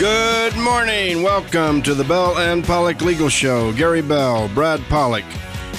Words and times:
Good 0.00 0.56
morning. 0.56 1.22
Welcome 1.22 1.82
to 1.82 1.92
the 1.92 2.04
Bell 2.04 2.38
and 2.38 2.64
Pollock 2.64 3.02
Legal 3.02 3.28
Show. 3.28 3.70
Gary 3.74 4.00
Bell, 4.00 4.48
Brad 4.54 4.80
Pollock. 4.84 5.26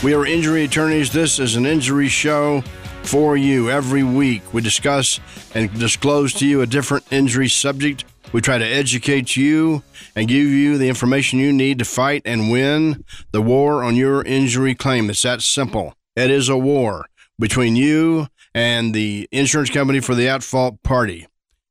We 0.03 0.13
are 0.13 0.27
injury 0.27 0.65
attorneys. 0.65 1.11
This 1.11 1.39
is 1.39 1.55
an 1.55 1.65
injury 1.65 2.07
show 2.07 2.61
for 3.01 3.35
you. 3.35 3.71
Every 3.71 4.03
week, 4.03 4.53
we 4.53 4.61
discuss 4.61 5.19
and 5.55 5.73
disclose 5.79 6.35
to 6.35 6.45
you 6.45 6.61
a 6.61 6.67
different 6.67 7.11
injury 7.11 7.49
subject. 7.49 8.05
We 8.31 8.41
try 8.41 8.59
to 8.59 8.63
educate 8.63 9.35
you 9.35 9.81
and 10.15 10.27
give 10.27 10.45
you 10.45 10.77
the 10.77 10.87
information 10.87 11.39
you 11.39 11.51
need 11.51 11.79
to 11.79 11.85
fight 11.85 12.21
and 12.23 12.51
win 12.51 13.03
the 13.31 13.41
war 13.41 13.83
on 13.83 13.95
your 13.95 14.21
injury 14.21 14.75
claim. 14.75 15.09
It's 15.09 15.23
that 15.23 15.41
simple. 15.41 15.95
It 16.15 16.29
is 16.29 16.47
a 16.47 16.57
war 16.59 17.07
between 17.39 17.75
you 17.75 18.27
and 18.53 18.93
the 18.93 19.27
insurance 19.31 19.71
company 19.71 19.99
for 19.99 20.13
the 20.13 20.29
at 20.29 20.43
fault 20.43 20.83
party. 20.83 21.25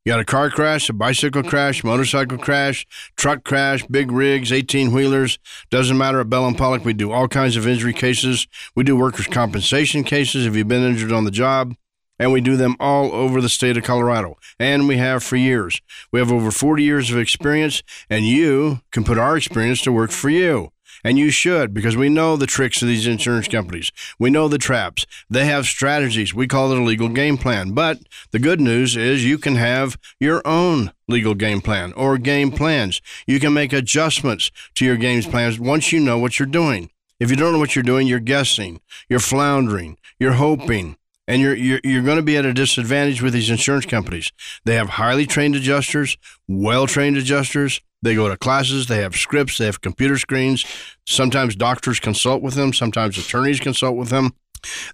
You 0.06 0.12
got 0.12 0.20
a 0.20 0.24
car 0.24 0.48
crash, 0.48 0.88
a 0.88 0.95
bicycle 0.95 1.42
mm-hmm. 1.42 1.50
crash, 1.50 1.84
motorcycle 1.84 2.38
crash, 2.38 2.86
truck 3.18 3.45
crash, 3.45 3.84
big 3.86 4.10
rigs, 4.10 4.50
18 4.50 4.92
wheelers. 4.92 5.38
Doesn't 5.68 5.98
matter 5.98 6.20
at 6.20 6.30
Bell 6.30 6.46
and 6.46 6.56
Pollock. 6.56 6.86
We 6.86 6.95
do 6.95 7.12
all 7.12 7.28
kinds 7.28 7.54
of 7.54 7.66
injury 7.66 7.92
cases. 7.92 8.46
We 8.74 8.82
do 8.82 8.96
workers' 8.96 9.26
compensation 9.26 10.02
cases 10.02 10.46
if 10.46 10.56
you've 10.56 10.68
been 10.68 10.82
injured 10.82 11.12
on 11.12 11.24
the 11.24 11.30
job. 11.30 11.74
And 12.18 12.32
we 12.32 12.40
do 12.40 12.56
them 12.56 12.76
all 12.80 13.12
over 13.12 13.42
the 13.42 13.48
state 13.50 13.76
of 13.76 13.84
Colorado. 13.84 14.36
And 14.59 14.88
we 14.88 14.96
have 14.96 15.23
for 15.23 15.36
years. 15.36 15.82
We 16.12 16.18
have 16.18 16.32
over 16.32 16.51
40 16.51 16.82
years 16.82 17.10
of 17.10 17.18
experience, 17.18 17.82
and 18.09 18.26
you 18.26 18.80
can 18.92 19.04
put 19.04 19.18
our 19.18 19.37
experience 19.37 19.82
to 19.82 19.92
work 19.92 20.10
for 20.10 20.30
you. 20.30 20.70
And 21.02 21.18
you 21.18 21.30
should, 21.30 21.72
because 21.72 21.96
we 21.96 22.09
know 22.09 22.36
the 22.36 22.46
tricks 22.46 22.82
of 22.82 22.88
these 22.88 23.06
insurance 23.06 23.48
companies. 23.48 23.90
We 24.18 24.30
know 24.30 24.48
the 24.48 24.59
traps. 24.59 25.06
They 25.29 25.46
have 25.46 25.66
strategies. 25.66 26.34
We 26.34 26.46
call 26.46 26.73
it 26.73 26.79
a 26.79 26.82
legal 26.82 27.09
game 27.09 27.38
plan. 27.38 27.70
But 27.70 28.01
the 28.32 28.38
good 28.38 28.60
news 28.60 28.96
is 28.96 29.24
you 29.24 29.38
can 29.38 29.56
have 29.56 29.98
your 30.18 30.46
own 30.46 30.93
legal 31.09 31.34
game 31.34 31.60
plan 31.60 31.93
or 31.95 32.18
game 32.18 32.51
plans. 32.51 33.01
You 33.26 33.40
can 33.40 33.52
make 33.52 33.73
adjustments 33.73 34.51
to 34.74 34.84
your 34.84 34.96
game 34.96 35.23
plans 35.23 35.59
once 35.59 35.93
you 35.93 36.01
know 36.01 36.18
what 36.18 36.38
you're 36.38 36.46
doing. 36.46 36.90
If 37.18 37.30
you 37.30 37.37
don't 37.37 37.52
know 37.52 37.59
what 37.59 37.76
you're 37.76 37.82
doing, 37.82 38.06
you're 38.06 38.18
guessing, 38.18 38.80
you're 39.09 39.21
floundering, 39.21 39.98
you're 40.18 40.32
hoping, 40.32 40.96
and 41.28 41.43
you're 41.43 41.54
you're, 41.54 41.80
you're 41.84 42.02
going 42.02 42.16
to 42.16 42.23
be 42.23 42.37
at 42.37 42.46
a 42.46 42.54
disadvantage 42.54 43.23
with 43.23 43.34
these 43.34 43.51
insurance 43.51 43.87
companies. 43.87 44.32
They 44.65 44.74
have 44.74 44.90
highly 44.90 45.26
trained 45.26 45.54
adjusters, 45.54 46.16
well 46.48 46.87
trained 46.87 47.16
adjusters. 47.16 47.80
They 48.02 48.15
go 48.15 48.29
to 48.29 48.37
classes, 48.37 48.87
they 48.87 49.02
have 49.02 49.15
scripts, 49.15 49.59
they 49.59 49.66
have 49.66 49.80
computer 49.80 50.16
screens. 50.16 50.65
Sometimes 51.06 51.54
doctors 51.54 52.01
consult 52.01 52.43
with 52.43 52.54
them, 52.54 52.73
sometimes 52.73 53.18
attorneys 53.18 53.60
consult 53.60 53.96
with 53.96 54.09
them. 54.09 54.32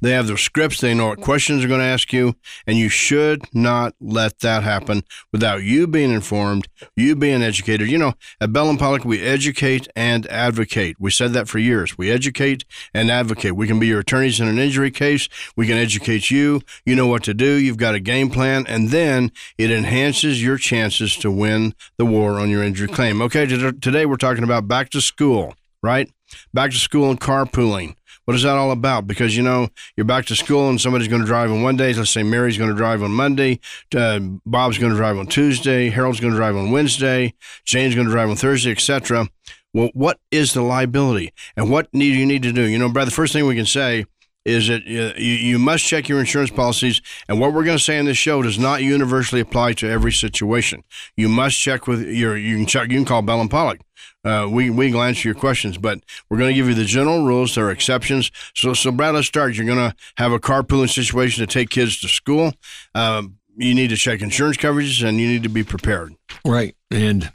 They 0.00 0.12
have 0.12 0.26
their 0.26 0.36
scripts, 0.36 0.80
they 0.80 0.94
know 0.94 1.08
what 1.08 1.20
questions 1.20 1.60
they're 1.60 1.68
going 1.68 1.80
to 1.80 1.86
ask 1.86 2.12
you, 2.12 2.34
and 2.66 2.78
you 2.78 2.88
should 2.88 3.42
not 3.54 3.94
let 4.00 4.40
that 4.40 4.62
happen 4.62 5.02
without 5.32 5.62
you 5.62 5.86
being 5.86 6.10
informed, 6.10 6.68
you 6.96 7.16
being 7.16 7.42
educated. 7.42 7.88
You 7.88 7.98
know, 7.98 8.14
at 8.40 8.52
Bell 8.52 8.68
and 8.68 8.78
Pollock, 8.78 9.04
we 9.04 9.22
educate 9.22 9.88
and 9.96 10.26
advocate. 10.26 10.96
We 10.98 11.10
said 11.10 11.32
that 11.32 11.48
for 11.48 11.58
years. 11.58 11.96
We 11.96 12.10
educate 12.10 12.64
and 12.92 13.10
advocate. 13.10 13.56
We 13.56 13.66
can 13.66 13.78
be 13.78 13.86
your 13.86 14.00
attorneys 14.00 14.40
in 14.40 14.48
an 14.48 14.58
injury 14.58 14.90
case, 14.90 15.28
we 15.56 15.66
can 15.66 15.76
educate 15.76 16.30
you. 16.30 16.60
You 16.84 16.96
know 16.96 17.06
what 17.06 17.22
to 17.24 17.34
do, 17.34 17.54
you've 17.54 17.76
got 17.76 17.94
a 17.94 18.00
game 18.00 18.30
plan, 18.30 18.66
and 18.66 18.90
then 18.90 19.32
it 19.58 19.70
enhances 19.70 20.42
your 20.42 20.58
chances 20.58 21.16
to 21.18 21.30
win 21.30 21.74
the 21.96 22.06
war 22.06 22.38
on 22.38 22.50
your 22.50 22.62
injury 22.62 22.88
claim. 22.88 23.22
Okay, 23.22 23.46
today 23.46 24.06
we're 24.06 24.16
talking 24.16 24.44
about 24.44 24.68
back 24.68 24.90
to 24.90 25.00
school, 25.00 25.54
right? 25.82 26.10
Back 26.52 26.72
to 26.72 26.78
school 26.78 27.10
and 27.10 27.20
carpooling. 27.20 27.94
What 28.26 28.34
is 28.34 28.42
that 28.42 28.56
all 28.56 28.72
about? 28.72 29.06
Because 29.06 29.36
you 29.36 29.42
know 29.42 29.68
you're 29.96 30.04
back 30.04 30.26
to 30.26 30.36
school 30.36 30.68
and 30.68 30.80
somebody's 30.80 31.08
going 31.08 31.22
to 31.22 31.26
drive 31.26 31.50
on 31.50 31.62
one 31.62 31.76
day. 31.76 31.94
Let's 31.94 32.10
say 32.10 32.22
Mary's 32.22 32.58
going 32.58 32.70
to 32.70 32.76
drive 32.76 33.02
on 33.02 33.12
Monday, 33.12 33.60
uh, 33.96 34.18
Bob's 34.44 34.78
going 34.78 34.92
to 34.92 34.98
drive 34.98 35.16
on 35.16 35.26
Tuesday, 35.26 35.90
Harold's 35.90 36.20
going 36.20 36.32
to 36.32 36.38
drive 36.38 36.56
on 36.56 36.72
Wednesday, 36.72 37.34
Jane's 37.64 37.94
going 37.94 38.06
to 38.06 38.12
drive 38.12 38.28
on 38.28 38.36
Thursday, 38.36 38.72
etc. 38.72 39.28
Well, 39.72 39.90
what 39.94 40.18
is 40.30 40.54
the 40.54 40.62
liability, 40.62 41.32
and 41.56 41.70
what 41.70 41.90
do 41.92 42.04
you 42.04 42.26
need 42.26 42.42
to 42.42 42.52
do? 42.52 42.62
You 42.62 42.78
know, 42.78 42.88
Brad, 42.88 43.06
the 43.06 43.12
first 43.12 43.32
thing 43.32 43.46
we 43.46 43.54
can 43.54 43.66
say 43.66 44.06
is 44.46 44.68
that 44.68 44.86
you, 44.86 45.12
you 45.16 45.58
must 45.58 45.84
check 45.84 46.08
your 46.08 46.20
insurance 46.20 46.50
policies. 46.50 47.02
And 47.28 47.40
what 47.40 47.52
we're 47.52 47.64
going 47.64 47.78
to 47.78 47.82
say 47.82 47.98
in 47.98 48.06
this 48.06 48.16
show 48.16 48.42
does 48.42 48.60
not 48.60 48.80
universally 48.80 49.40
apply 49.40 49.72
to 49.74 49.90
every 49.90 50.12
situation. 50.12 50.84
You 51.16 51.28
must 51.28 51.58
check 51.58 51.88
with 51.88 52.02
your, 52.02 52.36
you 52.36 52.56
can 52.56 52.66
check, 52.66 52.88
you 52.88 52.96
can 52.96 53.04
call 53.04 53.22
Bell 53.22 53.40
and 53.40 53.50
Pollock. 53.50 53.80
Uh, 54.24 54.46
we, 54.48 54.70
we 54.70 54.92
can 54.92 55.00
answer 55.00 55.28
your 55.28 55.34
questions, 55.34 55.78
but 55.78 55.98
we're 56.30 56.38
going 56.38 56.50
to 56.50 56.54
give 56.54 56.68
you 56.68 56.74
the 56.74 56.84
general 56.84 57.26
rules. 57.26 57.56
There 57.56 57.66
are 57.66 57.72
exceptions. 57.72 58.30
So, 58.54 58.72
so 58.72 58.92
Brad, 58.92 59.14
let's 59.14 59.26
start. 59.26 59.54
You're 59.54 59.66
going 59.66 59.90
to 59.90 59.96
have 60.16 60.30
a 60.30 60.38
carpooling 60.38 60.90
situation 60.90 61.44
to 61.44 61.52
take 61.52 61.70
kids 61.70 62.00
to 62.00 62.08
school. 62.08 62.52
Um, 62.94 63.38
you 63.56 63.74
need 63.74 63.90
to 63.90 63.96
check 63.96 64.22
insurance 64.22 64.58
coverages 64.58 65.06
and 65.06 65.18
you 65.18 65.26
need 65.26 65.42
to 65.42 65.48
be 65.48 65.64
prepared. 65.64 66.14
Right. 66.44 66.76
And 66.90 67.32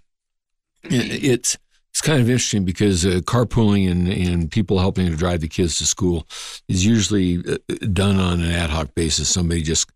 it's, 0.84 1.58
it's 2.02 2.08
kind 2.08 2.20
of 2.20 2.28
interesting 2.32 2.66
because 2.66 3.06
uh, 3.06 3.20
carpooling 3.26 3.92
and, 3.92 4.08
and 4.08 4.50
people 4.50 4.80
helping 4.80 5.06
to 5.06 5.16
drive 5.16 5.42
the 5.42 5.48
kids 5.48 5.78
to 5.78 5.86
school 5.86 6.28
is 6.68 6.84
usually 6.84 7.44
uh, 7.48 7.58
done 7.94 8.20
on 8.20 8.42
an 8.42 8.50
ad 8.50 8.72
hoc 8.72 8.96
basis. 8.96 9.30
Somebody 9.30 9.62
just 9.62 9.88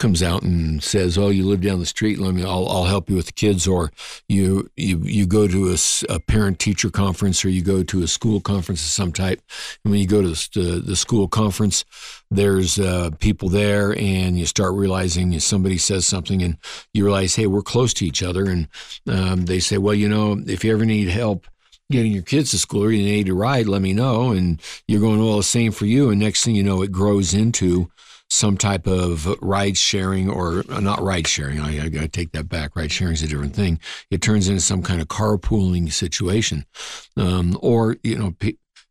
comes 0.00 0.22
out 0.22 0.42
and 0.42 0.82
says, 0.82 1.16
"Oh, 1.16 1.28
you 1.28 1.46
live 1.46 1.60
down 1.60 1.78
the 1.78 1.86
street. 1.86 2.18
Let 2.18 2.34
me. 2.34 2.42
I'll, 2.42 2.66
I'll 2.68 2.84
help 2.84 3.08
you 3.08 3.16
with 3.16 3.26
the 3.26 3.32
kids." 3.32 3.68
Or 3.68 3.92
you 4.28 4.68
you 4.76 4.98
you 5.04 5.26
go 5.26 5.46
to 5.46 5.72
a, 5.72 5.76
a 6.08 6.18
parent 6.18 6.58
teacher 6.58 6.90
conference, 6.90 7.44
or 7.44 7.50
you 7.50 7.62
go 7.62 7.84
to 7.84 8.02
a 8.02 8.08
school 8.08 8.40
conference 8.40 8.80
of 8.82 8.90
some 8.90 9.12
type. 9.12 9.40
And 9.84 9.92
when 9.92 10.00
you 10.00 10.08
go 10.08 10.22
to 10.22 10.28
the, 10.28 10.80
the 10.80 10.96
school 10.96 11.28
conference, 11.28 11.84
there's 12.30 12.80
uh, 12.80 13.10
people 13.20 13.48
there, 13.48 13.96
and 13.96 14.38
you 14.38 14.46
start 14.46 14.74
realizing 14.74 15.38
somebody 15.38 15.78
says 15.78 16.06
something, 16.06 16.42
and 16.42 16.56
you 16.92 17.04
realize, 17.04 17.36
"Hey, 17.36 17.46
we're 17.46 17.62
close 17.62 17.94
to 17.94 18.06
each 18.06 18.22
other." 18.22 18.46
And 18.46 18.68
um, 19.06 19.44
they 19.44 19.60
say, 19.60 19.78
"Well, 19.78 19.94
you 19.94 20.08
know, 20.08 20.42
if 20.46 20.64
you 20.64 20.72
ever 20.72 20.84
need 20.84 21.08
help." 21.08 21.46
getting 21.90 22.12
your 22.12 22.22
kids 22.22 22.52
to 22.52 22.58
school 22.58 22.84
or 22.84 22.92
you 22.92 23.02
need 23.02 23.28
a 23.28 23.34
ride, 23.34 23.66
let 23.66 23.82
me 23.82 23.92
know. 23.92 24.30
And 24.30 24.62
you're 24.86 25.00
going, 25.00 25.18
well, 25.18 25.38
the 25.38 25.42
same 25.42 25.72
for 25.72 25.86
you. 25.86 26.08
And 26.10 26.20
next 26.20 26.44
thing 26.44 26.54
you 26.54 26.62
know, 26.62 26.82
it 26.82 26.92
grows 26.92 27.34
into 27.34 27.90
some 28.30 28.56
type 28.56 28.86
of 28.86 29.26
ride 29.42 29.76
sharing 29.76 30.30
or 30.30 30.64
uh, 30.70 30.80
not 30.80 31.02
ride 31.02 31.26
sharing. 31.26 31.60
I, 31.60 31.86
I 31.86 32.06
take 32.06 32.32
that 32.32 32.48
back. 32.48 32.76
Ride 32.76 32.92
sharing 32.92 33.14
is 33.14 33.22
a 33.22 33.26
different 33.26 33.54
thing. 33.54 33.80
It 34.10 34.22
turns 34.22 34.48
into 34.48 34.60
some 34.60 34.82
kind 34.82 35.00
of 35.02 35.08
carpooling 35.08 35.92
situation. 35.92 36.64
Um, 37.16 37.58
or, 37.60 37.96
you 38.02 38.16
know, 38.16 38.34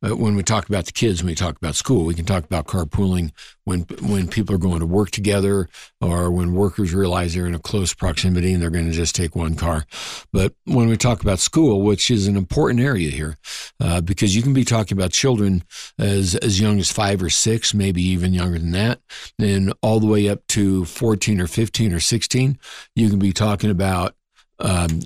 uh, 0.05 0.15
when 0.15 0.35
we 0.35 0.43
talk 0.43 0.69
about 0.69 0.85
the 0.85 0.91
kids, 0.91 1.21
when 1.21 1.31
we 1.31 1.35
talk 1.35 1.57
about 1.57 1.75
school, 1.75 2.05
we 2.05 2.13
can 2.13 2.25
talk 2.25 2.43
about 2.43 2.67
carpooling 2.67 3.31
when 3.65 3.81
when 4.01 4.27
people 4.27 4.55
are 4.55 4.59
going 4.59 4.79
to 4.79 4.85
work 4.85 5.11
together, 5.11 5.67
or 6.01 6.31
when 6.31 6.53
workers 6.53 6.93
realize 6.93 7.33
they're 7.33 7.45
in 7.45 7.55
a 7.55 7.59
close 7.59 7.93
proximity 7.93 8.53
and 8.53 8.61
they're 8.61 8.69
going 8.69 8.85
to 8.85 8.91
just 8.91 9.15
take 9.15 9.35
one 9.35 9.55
car. 9.55 9.85
But 10.31 10.53
when 10.65 10.87
we 10.87 10.97
talk 10.97 11.21
about 11.21 11.39
school, 11.39 11.81
which 11.81 12.09
is 12.09 12.27
an 12.27 12.37
important 12.37 12.79
area 12.79 13.11
here, 13.11 13.37
uh, 13.79 14.01
because 14.01 14.35
you 14.35 14.41
can 14.41 14.53
be 14.53 14.65
talking 14.65 14.97
about 14.97 15.11
children 15.11 15.63
as 15.97 16.35
as 16.35 16.59
young 16.59 16.79
as 16.79 16.91
five 16.91 17.21
or 17.21 17.29
six, 17.29 17.73
maybe 17.73 18.01
even 18.01 18.33
younger 18.33 18.59
than 18.59 18.71
that, 18.71 19.01
and 19.37 19.73
all 19.81 19.99
the 19.99 20.07
way 20.07 20.29
up 20.29 20.45
to 20.47 20.85
fourteen 20.85 21.41
or 21.41 21.47
fifteen 21.47 21.93
or 21.93 21.99
sixteen, 21.99 22.57
you 22.95 23.09
can 23.09 23.19
be 23.19 23.33
talking 23.33 23.69
about 23.69 24.15
um, 24.59 25.01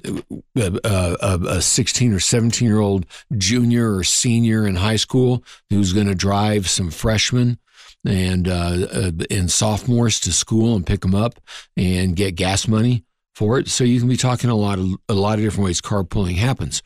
a, 0.57 0.79
a, 0.83 1.39
a, 1.47 1.61
16 1.61 2.13
or 2.13 2.19
17 2.19 2.67
year 2.67 2.79
old 2.79 3.05
junior 3.37 3.95
or 3.95 4.03
senior 4.03 4.65
in 4.65 4.75
high 4.75 4.95
school 4.95 5.43
who's 5.69 5.93
going 5.93 6.07
to 6.07 6.15
drive 6.15 6.67
some 6.69 6.89
freshmen 6.89 7.59
and 8.05 8.47
uh, 8.47 8.87
uh, 8.91 9.11
and 9.29 9.51
sophomores 9.51 10.19
to 10.21 10.33
school 10.33 10.75
and 10.75 10.85
pick 10.85 11.01
them 11.01 11.15
up 11.15 11.39
and 11.77 12.15
get 12.15 12.35
gas 12.35 12.67
money 12.67 13.05
for 13.35 13.59
it. 13.59 13.69
So 13.69 13.83
you 13.83 13.99
can 13.99 14.09
be 14.09 14.17
talking 14.17 14.49
a 14.49 14.55
lot 14.55 14.79
of 14.79 14.95
a 15.07 15.13
lot 15.13 15.37
of 15.37 15.45
different 15.45 15.65
ways 15.65 15.81
carpooling 15.81 16.35
happens, 16.35 16.81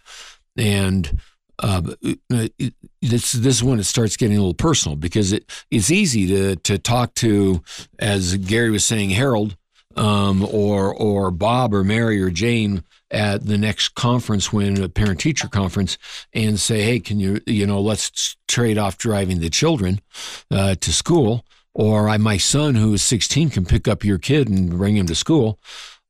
and 0.56 1.20
uh, 1.60 1.82
this 2.30 3.32
this 3.32 3.34
is 3.34 3.64
when 3.64 3.80
it 3.80 3.86
starts 3.86 4.18
getting 4.18 4.38
a 4.38 4.42
little 4.42 4.54
personal 4.54 4.96
because 4.96 5.32
it 5.32 5.50
it's 5.72 5.90
easy 5.90 6.28
to 6.28 6.56
to 6.58 6.78
talk 6.78 7.14
to, 7.16 7.64
as 8.00 8.38
Gary 8.38 8.70
was 8.70 8.86
saying, 8.86 9.10
Harold 9.12 9.58
um, 9.98 10.44
or 10.46 10.94
or 10.94 11.32
Bob 11.32 11.74
or 11.74 11.84
Mary 11.84 12.22
or 12.22 12.30
Jane 12.30 12.84
at 13.10 13.46
the 13.46 13.58
next 13.58 13.90
conference 13.96 14.52
when 14.52 14.82
a 14.82 14.90
parent 14.90 15.20
teacher 15.20 15.48
conference 15.48 15.98
and 16.34 16.60
say, 16.60 16.82
hey, 16.82 17.00
can 17.00 17.20
you 17.20 17.42
you 17.46 17.66
know 17.66 17.82
let's 17.82 18.38
trade 18.48 18.78
off 18.78 18.98
driving 18.98 19.40
the 19.40 19.50
children 19.50 20.00
uh, 20.52 20.76
to 20.76 20.94
school, 20.94 21.46
or 21.74 22.08
I 22.08 22.18
my 22.18 22.38
son 22.38 22.76
who 22.76 22.94
is 22.94 23.04
16 23.04 23.50
can 23.50 23.66
pick 23.66 23.88
up 23.88 24.04
your 24.04 24.18
kid 24.18 24.50
and 24.50 24.78
bring 24.78 24.96
him 24.96 25.08
to 25.08 25.16
school, 25.16 25.60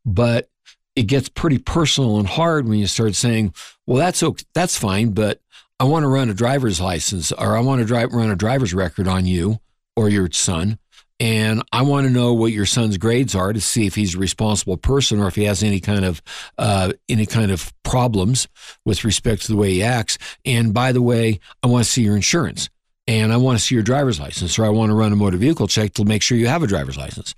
but 0.06 0.50
it 0.96 1.04
gets 1.04 1.30
pretty 1.30 1.60
personal 1.60 2.18
and 2.18 2.28
hard 2.28 2.68
when 2.68 2.80
you 2.80 2.88
start 2.88 3.14
saying, 3.16 3.54
well, 3.86 3.98
that's 3.98 4.24
okay, 4.24 4.44
that's 4.54 4.78
fine, 4.78 5.12
but 5.12 5.40
I 5.80 5.84
want 5.84 6.04
to 6.04 6.08
run 6.08 6.30
a 6.30 6.34
driver's 6.34 6.82
license 6.82 7.32
or 7.32 7.56
I 7.56 7.60
want 7.60 7.82
to 7.82 7.86
drive 7.86 8.12
run 8.12 8.32
a 8.32 8.36
driver's 8.36 8.74
record 8.74 9.08
on 9.08 9.26
you 9.28 9.60
or 9.96 10.10
your 10.10 10.30
son 10.32 10.80
and 11.20 11.64
I 11.72 11.82
want 11.82 12.06
to 12.06 12.14
know 12.14 12.34
what 12.34 12.52
your 12.52 12.66
son's 12.66 12.98
grades 12.98 13.34
are 13.34 13.52
to 13.52 13.62
see 13.62 13.88
if 13.88 13.96
he's 13.96 14.16
a 14.16 14.20
responsible 14.20 14.78
person 14.78 15.20
or 15.20 15.28
if 15.28 15.36
he 15.36 15.46
has 15.46 15.64
any 15.64 15.80
kind 15.80 16.06
of 16.06 16.22
uh, 16.58 16.94
any 17.10 17.26
kind 17.26 17.52
of 17.52 17.74
problems 17.84 18.48
with 18.86 19.04
respect 19.04 19.44
to 19.44 19.48
the 19.48 19.58
way 19.58 19.72
he 19.72 19.84
acts. 19.84 20.18
And 20.46 20.74
by 20.74 20.92
the 20.92 21.02
way, 21.02 21.40
I 21.64 21.68
want 21.68 21.86
to 21.86 21.92
see 21.92 22.04
your 22.04 22.16
insurance 22.16 22.70
and 23.08 23.34
I 23.34 23.38
want 23.38 23.58
to 23.58 23.64
see 23.64 23.76
your 23.76 23.84
driver's 23.84 24.20
license 24.20 24.60
or 24.60 24.66
I 24.66 24.70
want 24.70 24.92
to 24.92 24.96
run 24.96 25.12
a 25.12 25.16
motor 25.16 25.38
vehicle 25.38 25.68
check 25.68 25.94
to 25.94 26.06
make 26.06 26.22
sure 26.22 26.38
you 26.38 26.48
have 26.48 26.64
a 26.64 26.68
driver's 26.68 26.98
license. 26.98 27.34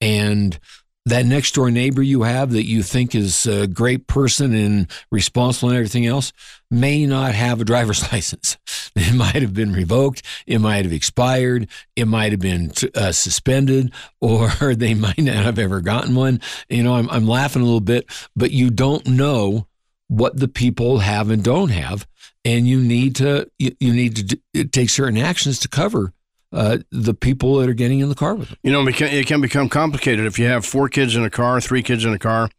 And 0.00 0.58
that 1.08 1.26
next 1.26 1.54
door 1.54 1.70
neighbor 1.70 2.02
you 2.02 2.22
have 2.22 2.52
that 2.52 2.66
you 2.66 2.82
think 2.82 3.14
is 3.14 3.46
a 3.46 3.66
great 3.66 4.06
person 4.06 4.54
and 4.54 4.90
responsible 5.10 5.70
and 5.70 5.76
everything 5.76 6.06
else 6.06 6.32
may 6.70 7.06
not 7.06 7.34
have 7.34 7.60
a 7.60 7.64
driver's 7.64 8.02
license. 8.12 8.58
It 8.94 9.14
might 9.14 9.42
have 9.42 9.54
been 9.54 9.72
revoked. 9.72 10.22
It 10.46 10.58
might 10.58 10.84
have 10.84 10.92
expired. 10.92 11.68
It 11.96 12.06
might 12.06 12.32
have 12.32 12.40
been 12.40 12.72
uh, 12.94 13.12
suspended, 13.12 13.92
or 14.20 14.48
they 14.74 14.94
might 14.94 15.18
not 15.18 15.36
have 15.36 15.58
ever 15.58 15.80
gotten 15.80 16.14
one. 16.14 16.40
You 16.68 16.82
know, 16.82 16.94
I'm, 16.94 17.08
I'm 17.10 17.26
laughing 17.26 17.62
a 17.62 17.64
little 17.64 17.80
bit, 17.80 18.10
but 18.34 18.50
you 18.50 18.70
don't 18.70 19.06
know 19.06 19.66
what 20.08 20.38
the 20.38 20.48
people 20.48 20.98
have 20.98 21.30
and 21.30 21.44
don't 21.44 21.70
have, 21.70 22.06
and 22.44 22.66
you 22.66 22.80
need 22.80 23.16
to 23.16 23.48
you, 23.58 23.76
you 23.78 23.92
need 23.92 24.16
to 24.16 24.22
do, 24.22 24.64
take 24.64 24.90
certain 24.90 25.18
actions 25.18 25.60
to 25.60 25.68
cover 25.68 26.12
uh, 26.52 26.78
the 26.90 27.14
people 27.14 27.56
that 27.56 27.68
are 27.68 27.74
getting 27.74 28.00
in 28.00 28.08
the 28.08 28.14
car 28.14 28.34
with 28.34 28.48
them. 28.48 28.58
You 28.62 28.72
know, 28.72 28.86
it 28.86 29.26
can, 29.26 29.40
become 29.40 29.68
complicated 29.68 30.26
if 30.26 30.38
you 30.38 30.46
have 30.46 30.64
four 30.64 30.88
kids 30.88 31.14
in 31.14 31.24
a 31.24 31.30
car, 31.30 31.60
three 31.60 31.82
kids 31.82 32.04
in 32.04 32.12
a 32.12 32.18
car, 32.18 32.50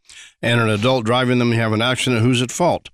and 0.41 0.61
an 0.61 0.69
adult 0.69 1.05
driving 1.05 1.39
them. 1.39 1.51
You 1.51 1.59
have 1.59 1.73
an 1.73 1.81
accident. 1.81 2.21
Who's 2.21 2.41
at 2.41 2.51
fault? 2.51 2.89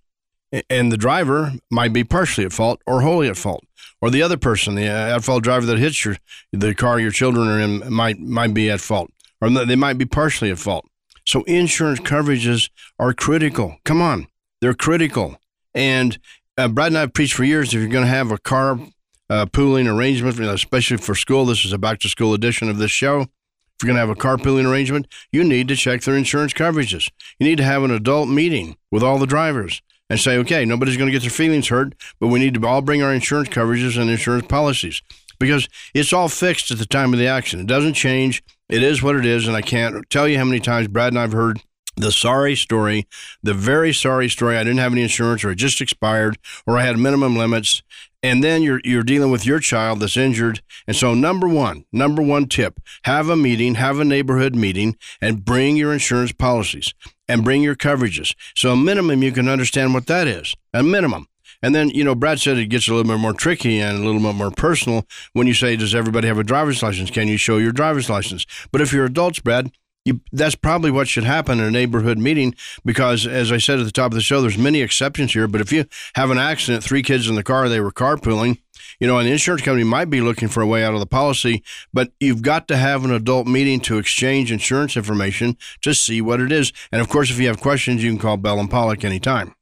And 0.70 0.92
the 0.92 0.98
driver 0.98 1.54
might 1.70 1.92
be 1.92 2.04
partially 2.04 2.46
at 2.46 2.54
fault 2.54 2.82
or 2.86 3.02
wholly 3.02 3.28
at 3.28 3.36
fault, 3.36 3.66
or 4.02 4.10
the 4.10 4.22
other 4.22 4.38
person, 4.38 4.76
the 4.76 4.88
uh, 4.88 5.16
at 5.16 5.24
fault 5.24 5.44
driver 5.44 5.66
that 5.66 5.80
hits 5.80 6.06
your 6.06 6.16
the 6.54 6.74
car 6.74 7.00
your 7.00 7.12
children 7.12 7.48
are 7.50 7.60
in, 7.60 7.92
might 7.92 8.20
might 8.20 8.54
be 8.54 8.70
at 8.70 8.80
fault, 8.80 9.12
or 9.42 9.50
they 9.50 9.76
might 9.76 9.98
be 9.98 10.06
partially 10.06 10.50
at 10.50 10.60
fault. 10.60 10.86
So 11.26 11.44
insurance 11.44 12.00
coverages 12.00 12.70
are 13.00 13.14
critical. 13.14 13.78
Come 13.84 14.02
on, 14.02 14.28
they're 14.62 14.76
critical. 14.76 15.38
And 15.74 16.18
uh, 16.58 16.70
Brad 16.70 16.88
and 16.88 16.98
I 16.98 17.02
have 17.02 17.14
preached 17.14 17.34
for 17.34 17.44
years 17.44 17.74
if 17.74 17.82
you're 17.82 17.90
going 17.90 18.06
to 18.06 18.10
have 18.10 18.32
a 18.32 18.38
car 18.38 18.80
uh, 19.30 19.46
pooling 19.48 19.88
arrangement, 19.88 20.40
especially 20.40 20.98
for 20.98 21.16
school. 21.16 21.46
This 21.46 21.66
is 21.66 21.74
a 21.74 21.78
back 21.78 22.00
to 22.00 22.10
school 22.10 22.34
edition 22.34 22.70
of 22.70 22.78
this 22.78 22.92
show. 22.92 23.22
If 23.22 23.84
you're 23.84 23.94
going 23.94 23.96
to 23.96 24.08
have 24.08 24.10
a 24.10 24.16
carpooling 24.16 24.70
arrangement, 24.70 25.08
you 25.32 25.44
need 25.44 25.68
to 25.68 25.76
check 25.76 26.02
their 26.02 26.16
insurance 26.16 26.54
coverages. 26.54 27.10
You 27.40 27.48
need 27.48 27.58
to 27.58 27.64
have 27.64 27.84
an 27.84 27.92
adult 27.92 28.30
meeting 28.30 28.78
with 28.90 29.04
all 29.04 29.18
the 29.18 29.26
drivers 29.26 29.82
and 30.10 30.20
say, 30.20 30.38
okay, 30.38 30.64
nobody's 30.64 30.98
going 30.98 31.08
to 31.08 31.12
get 31.12 31.24
their 31.24 31.32
feelings 31.32 31.68
hurt, 31.68 31.94
but 32.20 32.28
we 32.28 32.40
need 32.40 32.54
to 32.54 32.66
all 32.66 32.82
bring 32.82 33.02
our 33.02 33.14
insurance 33.14 33.50
coverages 33.50 34.00
and 34.00 34.10
insurance 34.10 34.48
policies 34.48 35.02
because 35.40 35.68
it's 35.94 36.14
all 36.14 36.30
fixed 36.30 36.72
at 36.72 36.78
the 36.78 36.86
time 36.86 37.12
of 37.12 37.20
the 37.20 37.28
accident. 37.28 37.70
It 37.70 37.74
doesn't 37.74 37.94
change. 37.96 38.44
It 38.70 38.84
is 38.84 39.04
what 39.04 39.16
it 39.16 39.26
is. 39.26 39.48
And 39.48 39.58
I 39.58 39.62
can't 39.62 40.10
tell 40.10 40.28
you 40.28 40.38
how 40.38 40.46
many 40.46 40.60
times 40.60 40.88
Brad 40.88 41.12
and 41.12 41.20
I've 41.20 41.34
heard 41.34 41.62
the 41.98 42.12
sorry 42.12 42.56
story, 42.56 43.08
the 43.42 43.54
very 43.54 43.94
sorry 43.94 44.30
story. 44.30 44.58
I 44.58 44.64
didn't 44.64 44.80
have 44.80 44.92
any 44.92 45.04
insurance, 45.04 45.44
or 45.44 45.52
it 45.52 45.56
just 45.56 45.82
expired, 45.82 46.38
or 46.68 46.78
I 46.78 46.84
had 46.84 46.98
minimum 46.98 47.38
limits, 47.38 47.84
and 48.26 48.44
then 48.44 48.64
you're 48.64 48.82
you're 48.84 49.04
dealing 49.04 49.30
with 49.30 49.46
your 49.46 49.60
child 49.60 50.00
that's 50.00 50.18
injured. 50.18 50.62
And 50.88 50.96
so, 50.96 51.14
number 51.14 51.48
one, 51.48 51.86
number 51.92 52.24
one 52.24 52.48
tip: 52.48 52.80
have 53.04 53.30
a 53.30 53.36
meeting, 53.36 53.76
have 53.76 54.00
a 54.00 54.06
neighborhood 54.06 54.56
meeting, 54.56 54.98
and 55.22 55.46
bring 55.46 55.78
your 55.78 55.94
insurance 55.94 56.32
policies 56.32 56.96
and 57.28 57.44
bring 57.44 57.62
your 57.62 57.76
coverages. 57.76 58.34
So, 58.56 58.72
a 58.72 58.76
minimum, 58.76 59.22
you 59.22 59.32
can 59.32 59.48
understand 59.48 59.94
what 59.94 60.08
that 60.08 60.28
is. 60.28 60.56
A 60.74 60.82
minimum. 60.82 61.28
And 61.62 61.74
then, 61.74 61.90
you 61.90 62.04
know, 62.04 62.16
Brad 62.16 62.40
said 62.40 62.58
it 62.58 62.66
gets 62.68 62.88
a 62.88 62.94
little 62.94 63.10
bit 63.12 63.20
more 63.20 63.34
tricky 63.34 63.80
and 63.80 63.98
a 63.98 64.06
little 64.06 64.22
bit 64.22 64.36
more 64.36 64.52
personal 64.52 65.06
when 65.34 65.46
you 65.46 65.54
say, 65.54 65.76
Does 65.76 65.94
everybody 65.94 66.28
have 66.28 66.40
a 66.40 66.44
driver's 66.44 66.82
license? 66.82 67.12
Can 67.12 67.28
you 67.28 67.38
show 67.38 67.58
your 67.58 67.72
driver's 67.72 68.10
license? 68.10 68.48
But 68.72 68.82
if 68.82 68.92
you're 68.92 69.06
adults, 69.06 69.40
Brad, 69.40 69.72
you, 70.06 70.22
that's 70.32 70.56
probably 70.56 70.92
what 70.92 71.08
should 71.08 71.24
happen 71.24 71.60
in 71.60 71.66
a 71.66 71.72
neighborhood 71.72 72.20
meeting 72.20 72.56
because, 72.86 73.26
as 73.26 73.52
I 73.52 73.58
said 73.58 73.80
at 73.80 73.86
the 73.86 73.92
top 73.92 74.12
of 74.12 74.16
the 74.16 74.22
show, 74.22 74.42
there's 74.42 74.58
many 74.58 74.82
exceptions 74.82 75.34
here. 75.34 75.48
But 75.48 75.62
if 75.62 75.72
you 75.72 75.86
have 76.14 76.30
an 76.30 76.38
accident, 76.38 76.84
three 76.84 77.02
kids 77.02 77.28
in 77.28 77.36
the 77.36 77.44
car, 77.44 77.68
they 77.68 77.80
were 77.80 77.92
carpooling, 77.92 78.60
you 79.00 79.08
know, 79.08 79.18
an 79.18 79.28
insurance 79.28 79.64
company 79.64 79.84
might 79.84 80.10
be 80.10 80.22
looking 80.22 80.48
for 80.48 80.62
a 80.62 80.68
way 80.68 80.84
out 80.84 80.94
of 80.94 81.00
the 81.00 81.06
policy, 81.06 81.64
but 81.92 82.12
you've 82.20 82.44
got 82.44 82.68
to 82.68 82.78
have 82.78 83.04
an 83.04 83.12
adult 83.12 83.48
meeting 83.48 83.80
to 83.82 83.98
exchange 83.98 84.52
insurance 84.52 84.96
information 84.96 85.58
to 85.82 85.94
see 85.94 86.22
what 86.22 86.40
it 86.40 86.52
is. 86.52 86.72
And 86.92 87.02
of 87.02 87.10
course, 87.10 87.32
if 87.32 87.40
you 87.40 87.48
have 87.48 87.60
questions, 87.60 88.04
you 88.04 88.12
can 88.12 88.20
call 88.20 88.38
Bell 88.38 88.60
and 88.60 88.70
Pollock 88.70 89.04
anytime. 89.04 89.56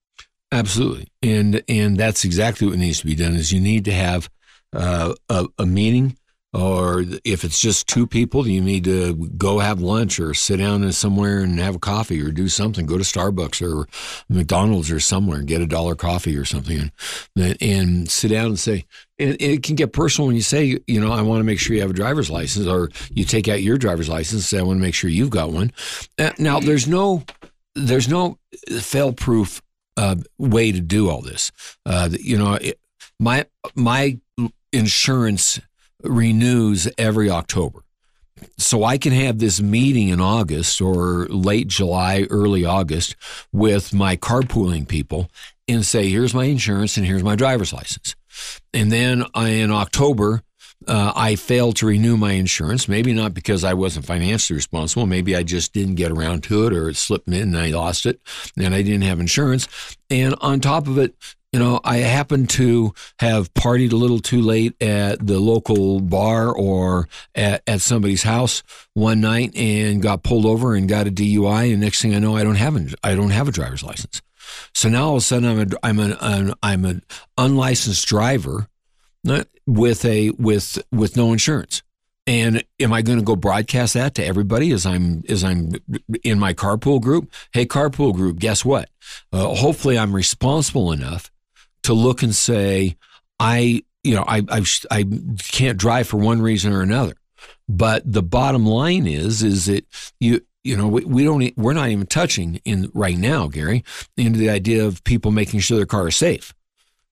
Absolutely, 0.52 1.08
and 1.24 1.64
and 1.68 1.98
that's 1.98 2.24
exactly 2.24 2.68
what 2.68 2.78
needs 2.78 3.00
to 3.00 3.08
be 3.08 3.16
done. 3.16 3.36
Is 3.36 3.52
you 3.52 3.60
need 3.60 3.86
to 3.86 3.92
have 3.92 4.30
uh, 4.72 5.16
a, 5.28 5.48
a 5.58 5.66
meeting 5.66 6.16
or 6.54 7.04
if 7.24 7.44
it's 7.44 7.60
just 7.60 7.88
two 7.88 8.06
people, 8.06 8.48
you 8.48 8.62
need 8.62 8.84
to 8.84 9.16
go 9.38 9.58
have 9.58 9.82
lunch 9.82 10.20
or 10.20 10.36
sit 10.36 10.58
down 10.58 10.92
somewhere 10.92 11.40
and 11.40 11.60
have 11.60 11.76
a 11.76 11.80
coffee 11.80 12.22
or 12.22 12.30
do 12.30 12.48
something. 12.48 12.86
Go 12.86 12.98
to 12.98 13.04
Starbucks 13.04 13.62
or 13.62 13.88
McDonald's 14.30 14.92
or 14.92 15.00
somewhere 15.00 15.40
and 15.40 15.48
get 15.48 15.62
a 15.62 15.66
dollar 15.66 15.96
coffee 15.96 16.38
or 16.38 16.46
something 16.46 16.92
and, 17.36 17.58
and 17.60 18.12
sit 18.12 18.30
down 18.30 18.48
and 18.48 18.60
say, 18.60 18.86
and 19.18 19.36
it 19.42 19.64
can 19.64 19.76
get 19.76 19.94
personal 19.94 20.28
when 20.28 20.36
you 20.36 20.44
say, 20.44 20.78
you 20.86 21.02
know, 21.02 21.12
I 21.12 21.24
want 21.24 21.40
to 21.40 21.44
make 21.44 21.60
sure 21.60 21.76
you 21.76 21.82
have 21.82 21.90
a 21.92 21.96
driver's 21.96 22.30
license 22.30 22.68
or 22.68 22.90
you 23.10 23.26
take 23.26 23.48
out 23.48 23.64
your 23.64 23.78
driver's 23.78 24.10
license 24.10 24.34
and 24.34 24.44
say, 24.44 24.60
I 24.60 24.64
want 24.64 24.78
to 24.78 24.82
make 24.82 24.94
sure 24.94 25.10
you've 25.10 25.32
got 25.32 25.52
one. 25.52 25.72
Uh, 26.20 26.32
now, 26.38 26.60
there's 26.60 26.88
no, 26.88 27.24
there's 27.74 28.08
no 28.08 28.38
fail 28.80 29.12
proof 29.12 29.62
uh, 29.98 30.18
way 30.38 30.72
to 30.72 30.82
do 30.82 31.10
all 31.10 31.22
this. 31.22 31.52
Uh, 31.86 32.10
you 32.12 32.38
know, 32.38 32.54
it, 32.56 32.80
my, 33.20 33.46
my 33.76 34.20
insurance 34.72 35.60
renews 36.04 36.88
every 36.98 37.30
October. 37.30 37.80
So 38.58 38.84
I 38.84 38.98
can 38.98 39.14
have 39.14 39.40
this 39.40 39.62
meeting 39.62 40.10
in 40.10 40.20
August 40.20 40.82
or 40.82 41.28
late 41.28 41.68
July, 41.68 42.28
early 42.30 42.66
August 42.66 43.16
with 43.52 43.94
my 43.94 44.18
carpooling 44.18 44.88
people 44.88 45.30
and 45.68 45.86
say, 45.86 46.10
here's 46.10 46.34
my 46.34 46.46
insurance 46.46 46.98
and 46.98 47.06
here's 47.06 47.24
my 47.24 47.36
driver's 47.36 47.72
license. 47.72 48.16
And 48.74 48.92
then 48.92 49.26
in 49.36 49.72
October, 49.72 50.42
uh, 50.88 51.14
I 51.16 51.36
failed 51.36 51.76
to 51.78 51.86
renew 51.86 52.18
my 52.18 52.34
insurance. 52.34 52.88
Maybe 52.88 53.14
not 53.14 53.34
because 53.34 53.64
I 53.64 53.74
wasn't 53.74 54.06
financially 54.06 54.56
responsible. 54.56 55.06
Maybe 55.06 55.36
I 55.36 55.44
just 55.44 55.74
didn't 55.74 55.96
get 55.96 56.12
around 56.12 56.44
to 56.44 56.66
it 56.66 56.74
or 56.74 56.90
it 56.90 56.98
slipped 56.98 57.28
me 57.28 57.40
and 57.40 57.58
I 57.58 57.70
lost 57.70 58.06
it 58.06 58.20
and 58.58 58.74
I 58.74 58.82
didn't 58.82 59.04
have 59.04 59.20
insurance. 59.20 59.68
And 60.10 60.36
on 60.42 60.60
top 60.60 60.88
of 60.88 60.98
it, 60.98 61.16
you 61.52 61.60
know, 61.60 61.80
I 61.84 61.98
happened 61.98 62.50
to 62.52 62.94
have 63.20 63.54
partied 63.54 63.94
a 63.94 63.96
little 63.96 64.20
too 64.20 64.42
late 64.42 64.82
at 64.82 65.26
the 65.26 65.40
local 65.40 66.00
bar 66.00 66.52
or 66.52 67.08
at, 67.36 67.62
at 67.68 67.82
somebody's 67.82 68.24
house 68.24 68.64
one 68.96 69.22
night 69.22 69.56
and 69.56 70.02
got 70.02 70.24
pulled 70.24 70.48
over 70.48 70.74
and 70.74 70.90
got 70.90 71.06
a 71.06 71.12
DUI. 71.12 71.72
And 71.72 71.82
next 71.82 72.02
thing 72.02 72.16
I 72.16 72.20
know, 72.20 72.36
I 72.36 72.44
don't 72.44 72.56
have 72.56 72.76
an, 72.76 72.90
I 73.04 73.14
don't 73.14 73.30
have 73.30 73.48
a 73.48 73.52
driver's 73.52 73.84
license. 73.84 74.24
So 74.74 74.90
now 74.90 75.06
all 75.06 75.12
of 75.12 75.18
a 75.18 75.22
sudden 75.22 75.48
I'm 75.48 75.60
a, 75.60 75.78
I'm 75.84 76.00
an, 76.00 76.54
I'm 76.64 76.86
an 76.86 77.04
unlicensed 77.38 78.08
driver 78.08 78.68
with 79.66 80.06
a 80.06 80.32
with 80.32 80.78
with 80.92 81.18
no 81.18 81.32
insurance. 81.32 81.82
And 82.26 82.64
am 82.80 82.94
I 82.94 83.02
going 83.02 83.20
to 83.20 83.26
go 83.26 83.36
broadcast 83.36 83.96
that 83.96 84.16
to 84.16 84.26
everybody 84.26 84.72
as 84.72 84.86
I'm 84.86 85.24
as 85.28 85.44
I'm 85.44 85.72
in 86.24 86.40
my 86.40 86.54
carpool 86.54 87.02
group? 87.02 87.32
Hey, 87.52 87.66
carpool 87.66 88.14
group, 88.14 88.40
guess 88.40 88.64
what? 88.64 88.90
Uh, 89.32 89.54
hopefully, 89.56 89.98
I'm 89.98 90.16
responsible 90.16 90.92
enough 90.92 91.30
to 91.84 91.94
look 91.94 92.24
and 92.24 92.34
say, 92.34 92.96
I, 93.40 93.84
you 94.04 94.16
know, 94.16 94.24
I, 94.26 94.42
I, 94.50 94.64
I 94.90 95.06
can't 95.52 95.78
drive 95.78 96.08
for 96.08 96.18
one 96.18 96.42
reason 96.42 96.72
or 96.72 96.82
another. 96.82 97.16
But 97.68 98.10
the 98.10 98.24
bottom 98.24 98.66
line 98.66 99.06
is, 99.06 99.44
is 99.44 99.66
that 99.66 99.86
you, 100.20 100.42
you 100.64 100.78
know, 100.78 100.88
we, 100.88 101.04
we 101.04 101.24
don't, 101.26 101.58
we're 101.58 101.74
not 101.74 101.90
even 101.90 102.08
touching 102.08 102.62
in 102.64 102.90
right 102.94 103.18
now, 103.18 103.48
Gary, 103.48 103.84
into 104.16 104.40
the 104.40 104.50
idea 104.50 104.86
of 104.86 105.04
people 105.04 105.32
making 105.32 105.60
sure 105.60 105.78
their 105.78 105.86
car 105.86 106.08
is 106.08 106.16
safe. 106.16 106.54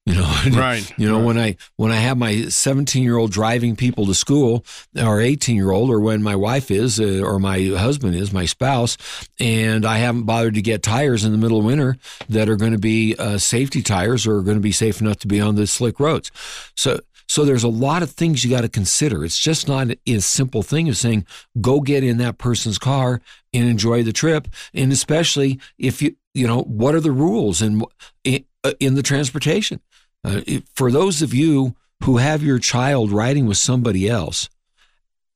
You 0.06 0.16
know, 0.16 0.42
right. 0.54 0.92
You 0.98 1.08
know, 1.08 1.18
right. 1.18 1.26
when 1.26 1.38
I 1.38 1.58
when 1.76 1.92
I 1.92 1.98
have 1.98 2.18
my 2.18 2.46
17 2.46 3.04
year 3.04 3.18
old 3.18 3.32
driving 3.32 3.76
people 3.76 4.08
to 4.08 4.16
school, 4.16 4.66
or 5.00 5.22
18 5.22 5.56
year 5.56 5.72
old, 5.72 5.92
or 5.92 6.00
when 6.00 6.24
my 6.24 6.36
wife 6.36 6.72
is, 6.72 7.00
uh, 7.00 7.22
or 7.24 7.38
my 7.38 7.64
husband 7.78 8.16
is, 8.16 8.34
my 8.34 8.46
spouse, 8.46 8.98
and 9.40 9.86
I 9.86 9.98
haven't 9.98 10.24
bothered 10.24 10.56
to 10.56 10.62
get 10.62 10.82
tires 10.82 11.24
in 11.24 11.32
the 11.32 11.38
middle 11.38 11.60
of 11.60 11.66
winter 11.66 11.98
that 12.30 12.50
are 12.50 12.56
going 12.56 12.72
to 12.72 12.80
be 12.80 13.16
uh, 13.18 13.38
safety 13.38 13.84
tires 13.84 14.26
or 14.26 14.38
are 14.38 14.42
going 14.42 14.58
to 14.58 14.62
be 14.62 14.72
safe 14.72 15.02
enough 15.02 15.18
to 15.20 15.28
be 15.28 15.40
on 15.40 15.56
the 15.56 15.68
slick 15.68 16.00
roads. 16.00 16.32
So. 16.76 17.00
So 17.28 17.46
there's 17.46 17.64
a 17.64 17.70
lot 17.70 18.04
of 18.04 18.12
things 18.12 18.44
you 18.44 18.50
got 18.50 18.64
to 18.64 18.68
consider. 18.68 19.24
It's 19.24 19.40
just 19.40 19.66
not 19.66 19.88
a 20.06 20.20
simple 20.20 20.64
thing 20.64 20.90
of 20.90 20.98
saying 20.98 21.26
go 21.62 21.80
get 21.80 22.04
in 22.04 22.18
that 22.18 22.38
person's 22.38 22.78
car 22.78 23.22
and 23.54 23.70
enjoy 23.70 24.04
the 24.04 24.12
trip, 24.12 24.50
and 24.74 24.92
especially 24.92 25.58
if 25.78 26.02
you 26.02 26.18
you 26.34 26.46
know 26.46 26.64
what 26.64 26.94
are 26.94 27.00
the 27.00 27.14
rules 27.14 27.62
and 27.62 27.86
in, 28.26 28.44
uh, 28.66 28.74
in 28.82 28.96
the 28.96 29.02
transportation. 29.02 29.80
Uh, 30.24 30.42
for 30.76 30.92
those 30.92 31.22
of 31.22 31.34
you 31.34 31.76
who 32.04 32.18
have 32.18 32.44
your 32.44 32.60
child 32.60 33.12
riding 33.12 33.46
with 33.46 33.58
somebody 33.58 34.08
else, 34.08 34.50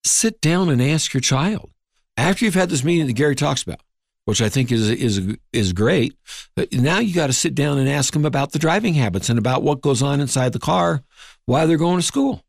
sit 0.04 0.40
down 0.42 0.70
and 0.70 0.82
ask 0.82 1.14
your 1.14 1.22
child 1.22 1.72
after 2.18 2.46
you've 2.46 2.54
had 2.54 2.70
this 2.70 2.84
meeting 2.84 3.08
that 3.08 3.14
Gary 3.14 3.36
talks 3.36 3.64
about, 3.64 3.82
which 4.26 4.42
I 4.42 4.50
think 4.50 4.72
is 4.72 4.90
is 4.90 5.36
is 5.52 5.74
great. 5.74 6.16
Now 6.72 7.00
you 7.00 7.14
got 7.14 7.28
to 7.28 7.34
sit 7.34 7.56
down 7.56 7.78
and 7.78 7.90
ask 7.90 8.14
them 8.14 8.26
about 8.26 8.52
the 8.52 8.60
driving 8.60 8.94
habits 8.94 9.30
and 9.30 9.40
about 9.40 9.64
what 9.64 9.82
goes 9.82 10.02
on 10.02 10.22
inside 10.22 10.54
the 10.54 10.60
car 10.60 11.04
while 11.46 11.68
they're 11.68 11.78
going 11.78 12.00
to 12.00 12.06
school. 12.06 12.42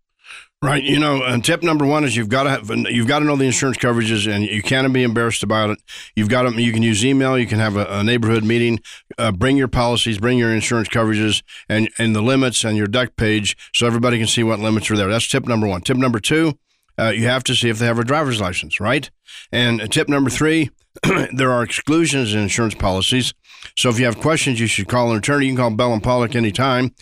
Right. 0.63 0.83
You 0.83 0.99
know, 0.99 1.23
and 1.23 1.45
tip 1.45 1.63
number 1.63 1.85
one 1.85 2.03
is 2.03 2.17
you've 2.17 2.31
got 2.31 2.45
to 2.45 2.51
have, 2.51 2.71
you've 2.71 3.07
got 3.07 3.19
to 3.19 3.27
know 3.27 3.37
the 3.37 3.45
insurance 3.45 3.77
coverages, 3.77 4.27
and 4.27 4.43
you 4.43 4.63
can't 4.63 4.91
be 4.93 5.03
embarrassed 5.03 5.43
about 5.43 5.69
it. 5.69 5.79
You've 6.17 6.31
got 6.31 6.43
to. 6.43 6.61
You 6.61 6.73
can 6.73 6.83
use 6.83 7.05
email. 7.05 7.39
You 7.39 7.47
can 7.47 7.59
have 7.59 7.77
a, 7.77 7.85
a 7.91 8.03
neighborhood 8.03 8.43
meeting. 8.43 8.81
Uh, 9.19 9.33
bring 9.33 9.59
your 9.59 9.69
policies. 9.69 10.19
Bring 10.19 10.39
your 10.39 10.53
insurance 10.53 10.89
coverages 10.89 11.43
and 11.69 11.91
and 11.99 12.17
the 12.17 12.23
limits 12.23 12.65
and 12.65 12.75
your 12.77 12.87
deck 12.87 13.17
page, 13.17 13.55
so 13.75 13.87
everybody 13.87 14.17
can 14.19 14.27
see 14.27 14.43
what 14.43 14.59
limits 14.59 14.91
are 14.91 14.97
there. 14.97 15.09
That's 15.09 15.29
tip 15.29 15.47
number 15.47 15.67
one. 15.67 15.83
Tip 15.83 15.99
number 15.99 16.19
two. 16.19 16.59
uh, 16.99 17.13
you 17.15 17.27
have 17.27 17.45
to 17.45 17.55
see 17.55 17.69
if 17.69 17.79
they 17.79 17.87
have 17.87 17.99
a 17.99 18.05
driver's 18.05 18.41
license, 18.41 18.81
right? 18.81 19.11
And 19.53 19.91
tip 19.93 20.09
number 20.09 20.31
three, 20.31 20.71
there 21.35 21.51
are 21.53 21.63
exclusions 21.63 22.35
in 22.35 22.41
insurance 22.41 22.75
policies. 22.75 23.35
So 23.77 23.91
if 23.91 23.99
you 23.99 24.07
have 24.07 24.19
questions, 24.19 24.61
you 24.61 24.67
should 24.67 24.89
call 24.89 25.11
an 25.11 25.19
attorney. 25.19 25.47
You 25.47 25.53
can 25.53 25.59
call 25.59 25.71
Bell 25.71 25.93
and 25.93 26.03
Pollock 26.03 26.35
anytime. 26.35 26.95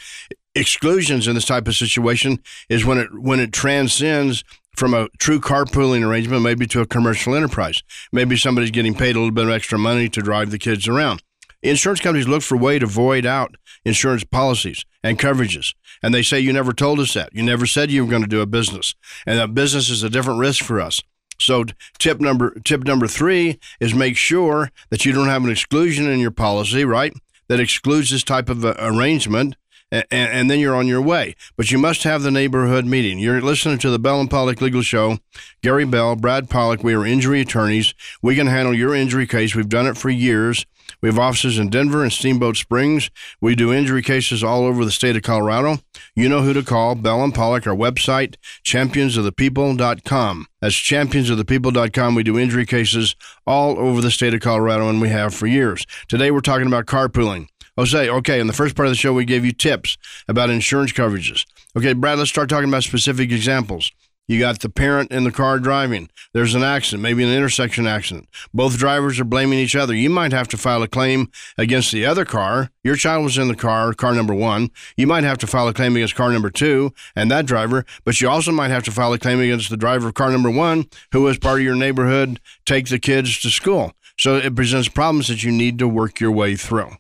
Exclusions 0.55 1.27
in 1.27 1.35
this 1.35 1.47
type 1.47 1.67
of 1.67 1.75
situation 1.75 2.39
is 2.69 2.85
when 2.85 2.99
it 2.99 3.09
when 3.19 3.41
it 3.41 3.53
transcends 3.53 4.45
from 4.77 4.95
a 4.95 5.09
true 5.19 5.41
carpooling 5.41 6.07
arrangement, 6.07 6.43
maybe 6.43 6.67
to 6.67 6.81
a 6.81 6.87
commercial 6.87 7.35
enterprise. 7.35 7.83
Maybe 8.13 8.37
somebody's 8.37 8.71
getting 8.71 8.95
paid 8.95 9.17
a 9.17 9.19
little 9.19 9.31
bit 9.31 9.45
of 9.45 9.51
extra 9.51 9.79
money 9.79 10.09
to 10.09 10.21
drive 10.21 10.51
the 10.51 10.59
kids 10.59 10.89
around. 10.89 11.23
Insurance 11.63 12.01
companies 12.01 12.29
look 12.29 12.43
for 12.43 12.57
a 12.57 12.59
way 12.59 12.79
to 12.79 12.87
void 12.87 13.25
out 13.25 13.57
insurance 13.85 14.25
policies 14.25 14.85
and 15.03 15.19
coverages. 15.19 15.75
And 16.03 16.13
they 16.13 16.23
say, 16.23 16.41
You 16.41 16.53
never 16.53 16.73
told 16.73 17.01
us 17.01 17.15
that. 17.15 17.35
You 17.35 17.43
never 17.43 17.67
said 17.67 17.91
you 17.91 18.05
were 18.05 18.11
going 18.11 18.23
to 18.23 18.29
do 18.29 18.41
a 18.41 18.47
business. 18.47 18.95
And 19.27 19.39
that 19.39 19.55
business 19.55 19.89
is 19.91 20.03
a 20.03 20.11
different 20.11 20.41
risk 20.41 20.65
for 20.65 20.81
us. 20.81 21.01
So 21.39 21.65
tip 21.99 22.21
number 22.21 22.59
tip 22.65 22.85
number 22.85 23.07
three 23.07 23.59
is 23.81 23.95
make 23.95 24.17
sure 24.17 24.71
that 24.91 25.05
you 25.05 25.13
don't 25.13 25.29
have 25.29 25.45
an 25.45 25.51
exclusion 25.51 26.07
in 26.09 26.21
your 26.21 26.31
policy, 26.31 26.85
right? 26.85 27.13
That 27.49 27.61
excludes 27.61 28.11
this 28.11 28.25
type 28.25 28.49
of 28.49 28.65
uh, 28.65 28.75
arrangement 28.79 29.57
and, 29.95 30.07
and, 30.11 30.51
then 30.51 30.59
you're 30.59 30.75
on 30.75 30.89
your 30.89 31.01
way. 31.01 31.35
But 31.57 31.71
you 31.71 31.79
must 31.79 32.03
have 32.03 32.23
the 32.23 32.31
neighborhood 32.31 32.85
meeting. 32.85 33.19
You're 33.19 33.41
listening 33.41 33.79
to 33.79 33.91
the 33.91 33.99
Bell 33.99 34.21
and 34.21 34.31
Pollock 34.31 34.61
Legal 34.61 34.83
Show. 34.83 35.19
Gary 35.63 35.85
Bell, 35.85 36.17
Brad 36.17 36.51
Pollock, 36.51 36.83
we 36.83 36.95
are 36.95 37.07
injury 37.07 37.41
attorneys. 37.41 37.95
We 38.23 38.35
can 38.35 38.47
handle 38.47 38.75
your 38.75 38.95
injury 38.95 39.27
case. 39.27 39.55
We've 39.55 39.69
done 39.69 39.87
it 39.87 39.97
for 39.97 40.11
years. 40.11 40.67
We 41.01 41.09
have 41.09 41.19
offices 41.19 41.59
in 41.59 41.69
Denver 41.69 42.03
and 42.03 42.13
Steamboat 42.13 42.57
Springs. 42.57 43.11
We 43.41 43.55
do 43.55 43.73
injury 43.73 44.03
cases 44.03 44.43
all 44.43 44.65
over 44.65 44.85
the 44.85 44.91
state 44.91 45.17
of 45.17 45.23
Colorado. 45.23 45.79
You 46.15 46.29
know 46.29 46.43
who 46.43 46.53
to 46.55 46.63
call. 46.63 46.95
Bell 46.95 47.23
and 47.23 47.35
Pollock, 47.35 47.67
our 47.67 47.75
website, 47.75 48.37
championsofthepeople.com. 48.65 50.47
That's 50.61 50.75
championsofthepeople.com. 50.75 52.15
We 52.15 52.23
do 52.23 52.39
injury 52.39 52.67
cases 52.67 53.17
all 53.47 53.79
over 53.79 54.01
the 54.01 54.11
state 54.11 54.35
of 54.35 54.41
Colorado, 54.41 54.89
and 54.89 55.01
we 55.01 55.11
have 55.11 55.35
for 55.35 55.47
years. 55.47 55.87
Today, 56.09 56.31
we're 56.31 56.41
talking 56.41 56.67
about 56.67 56.87
carpooling. 56.87 57.49
Jose, 57.77 58.09
okay, 58.09 58.39
in 58.39 58.47
the 58.47 58.53
first 58.53 58.77
part 58.77 58.87
of 58.87 58.93
the 58.93 58.97
show, 58.97 59.13
we 59.13 59.25
gave 59.25 59.45
you 59.45 59.53
tips 59.53 59.99
about 60.29 60.49
insurance 60.49 60.93
coverages. 60.93 61.45
Okay, 61.77 61.93
Brad, 61.93 62.19
let's 62.19 62.31
start 62.31 62.49
talking 62.49 62.69
about 62.69 62.85
specific 62.85 63.33
examples. 63.33 63.91
You 64.27 64.39
got 64.39 64.61
the 64.61 64.71
parent 64.71 65.11
in 65.11 65.25
the 65.25 65.33
car 65.33 65.59
driving. 65.59 66.09
There's 66.33 66.55
an 66.55 66.63
accident, 66.63 67.03
maybe 67.03 67.23
an 67.25 67.35
intersection 67.35 67.87
accident. 67.87 68.29
Both 68.55 68.79
drivers 68.79 69.21
are 69.21 69.25
blaming 69.25 69.59
each 69.59 69.77
other. 69.77 69.95
You 69.95 70.09
might 70.09 70.33
have 70.33 70.49
to 70.49 70.57
file 70.57 70.83
a 70.83 70.89
claim 70.89 71.31
against 71.59 71.93
the 71.93 72.07
other 72.07 72.25
car. 72.25 72.71
Your 72.83 72.97
child 72.97 73.25
was 73.25 73.37
in 73.37 73.49
the 73.49 73.57
car, 73.57 73.93
car 73.93 74.15
number 74.15 74.33
one. 74.33 74.71
You 74.97 75.07
might 75.07 75.25
have 75.25 75.37
to 75.39 75.47
file 75.47 75.69
a 75.69 75.75
claim 75.75 75.95
against 75.97 76.15
car 76.15 76.33
number 76.33 76.49
two 76.49 76.95
and 77.15 77.31
that 77.31 77.45
driver, 77.45 77.85
but 78.05 78.19
you 78.21 78.29
also 78.31 78.51
might 78.51 78.71
have 78.71 78.85
to 78.85 78.93
file 78.93 79.13
a 79.13 79.19
claim 79.19 79.41
against 79.41 79.69
the 79.69 79.77
driver 79.77 80.09
of 80.09 80.15
car 80.15 80.31
number 80.31 80.51
one 80.51 80.87
who 81.13 81.23
was 81.23 81.39
part 81.39 81.59
of 81.59 81.65
your 81.65 81.77
neighborhood, 81.77 82.41
take 82.65 82.89
the 82.89 82.99
kids 82.99 83.41
to 83.41 83.51
school. 83.51 83.93
So 84.17 84.37
it 84.37 84.57
presents 84.57 84.89
problems 84.89 85.29
that 85.29 85.43
you 85.43 85.53
need 85.53 85.79
to 85.81 85.89
work 85.89 86.19
your 86.21 86.31
way 86.31 86.57
through. 86.57 86.93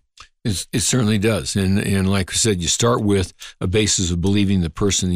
It, 0.44 0.66
it, 0.72 0.80
certainly 0.80 1.18
does, 1.18 1.56
and 1.56 1.78
and 1.78 2.10
like 2.10 2.30
I 2.30 2.34
said, 2.34 2.60
you 2.60 2.68
start 2.68 3.02
with 3.02 3.32
a 3.60 3.66
basis 3.66 4.10
of 4.10 4.20
believing 4.20 4.60
the 4.60 4.70
person 4.70 5.10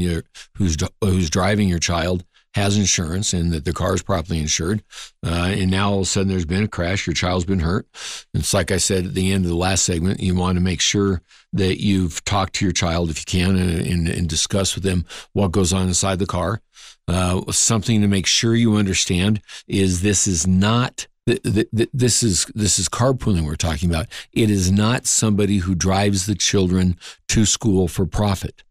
who's 0.54 0.76
who's 1.02 1.30
driving 1.30 1.68
your 1.68 1.78
child 1.78 2.24
has 2.54 2.76
insurance 2.76 3.32
and 3.32 3.52
that 3.52 3.64
the 3.64 3.72
car 3.72 3.94
is 3.94 4.02
properly 4.02 4.40
insured. 4.40 4.82
Uh, 5.24 5.50
and 5.52 5.70
now 5.70 5.90
all 5.90 5.98
of 5.98 6.02
a 6.02 6.06
sudden 6.06 6.28
there's 6.28 6.44
been 6.44 6.64
a 6.64 6.68
crash, 6.68 7.06
your 7.06 7.14
child's 7.14 7.44
been 7.44 7.60
hurt. 7.60 7.86
It's 8.34 8.54
like 8.54 8.70
I 8.70 8.78
said 8.78 9.06
at 9.06 9.14
the 9.14 9.32
end 9.32 9.44
of 9.44 9.50
the 9.50 9.56
last 9.56 9.84
segment, 9.84 10.20
you 10.20 10.34
want 10.34 10.56
to 10.56 10.64
make 10.64 10.80
sure 10.80 11.22
that 11.52 11.80
you've 11.80 12.24
talked 12.24 12.54
to 12.54 12.64
your 12.64 12.72
child 12.72 13.10
if 13.10 13.18
you 13.18 13.24
can 13.26 13.56
and, 13.56 13.86
and, 13.86 14.08
and 14.08 14.28
discuss 14.28 14.74
with 14.74 14.84
them 14.84 15.04
what 15.32 15.52
goes 15.52 15.72
on 15.72 15.88
inside 15.88 16.18
the 16.18 16.26
car. 16.26 16.60
Uh, 17.06 17.40
something 17.50 18.00
to 18.02 18.08
make 18.08 18.26
sure 18.26 18.54
you 18.54 18.76
understand 18.76 19.40
is 19.66 20.02
this 20.02 20.26
is 20.26 20.46
not 20.46 21.06
this 21.28 22.22
is 22.22 22.46
this 22.54 22.78
is 22.78 22.88
carpooling 22.88 23.44
we're 23.44 23.56
talking 23.56 23.90
about. 23.90 24.06
It 24.32 24.50
is 24.50 24.70
not 24.70 25.06
somebody 25.06 25.58
who 25.58 25.74
drives 25.74 26.26
the 26.26 26.34
children 26.34 26.96
to 27.28 27.44
school 27.44 27.88
for 27.88 28.06
profit. 28.06 28.62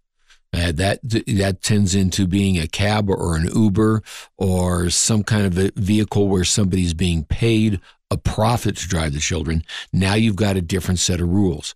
Uh, 0.54 0.72
that 0.72 1.00
that 1.04 1.62
tends 1.62 1.94
into 1.94 2.26
being 2.26 2.58
a 2.58 2.68
cab 2.68 3.10
or 3.10 3.36
an 3.36 3.50
Uber 3.54 4.02
or 4.38 4.90
some 4.90 5.24
kind 5.24 5.46
of 5.46 5.58
a 5.58 5.72
vehicle 5.76 6.30
where 6.30 6.46
somebody's 6.46 6.94
being 6.94 7.26
paid 7.26 7.82
a 8.10 8.18
profit 8.18 8.78
to 8.78 8.88
drive 8.88 9.14
the 9.14 9.20
children. 9.20 9.64
Now 9.92 10.14
you've 10.14 10.38
got 10.38 10.56
a 10.56 10.62
different 10.62 11.00
set 11.00 11.20
of 11.20 11.30
rules. 11.30 11.76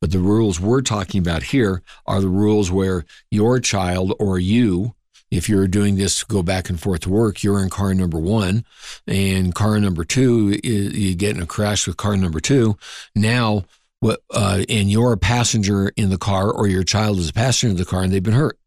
But 0.00 0.12
the 0.12 0.18
rules 0.18 0.58
we're 0.58 0.82
talking 0.82 1.20
about 1.20 1.44
here 1.44 1.82
are 2.06 2.20
the 2.20 2.28
rules 2.28 2.70
where 2.70 3.04
your 3.30 3.60
child 3.60 4.14
or 4.18 4.38
you 4.38 4.94
if 5.32 5.48
you're 5.48 5.66
doing 5.66 5.96
this 5.96 6.22
go 6.24 6.42
back 6.42 6.68
and 6.68 6.78
forth 6.78 7.00
to 7.00 7.10
work, 7.10 7.42
you're 7.42 7.62
in 7.62 7.70
car 7.70 7.94
number 7.94 8.18
one, 8.18 8.66
and 9.06 9.54
car 9.54 9.80
number 9.80 10.04
two, 10.04 10.60
you 10.62 11.14
get 11.14 11.34
in 11.34 11.42
a 11.42 11.46
crash 11.46 11.86
with 11.86 11.96
car 11.96 12.18
number 12.18 12.38
two. 12.38 12.76
Now, 13.16 13.64
what, 14.00 14.20
uh, 14.30 14.62
and 14.68 14.90
you're 14.90 15.14
a 15.14 15.16
passenger 15.16 15.90
in 15.96 16.10
the 16.10 16.18
car, 16.18 16.50
or 16.50 16.68
your 16.68 16.84
child 16.84 17.18
is 17.18 17.30
a 17.30 17.32
passenger 17.32 17.70
in 17.70 17.76
the 17.78 17.86
car, 17.86 18.02
and 18.02 18.12
they've 18.12 18.22
been 18.22 18.34
hurt. 18.34 18.58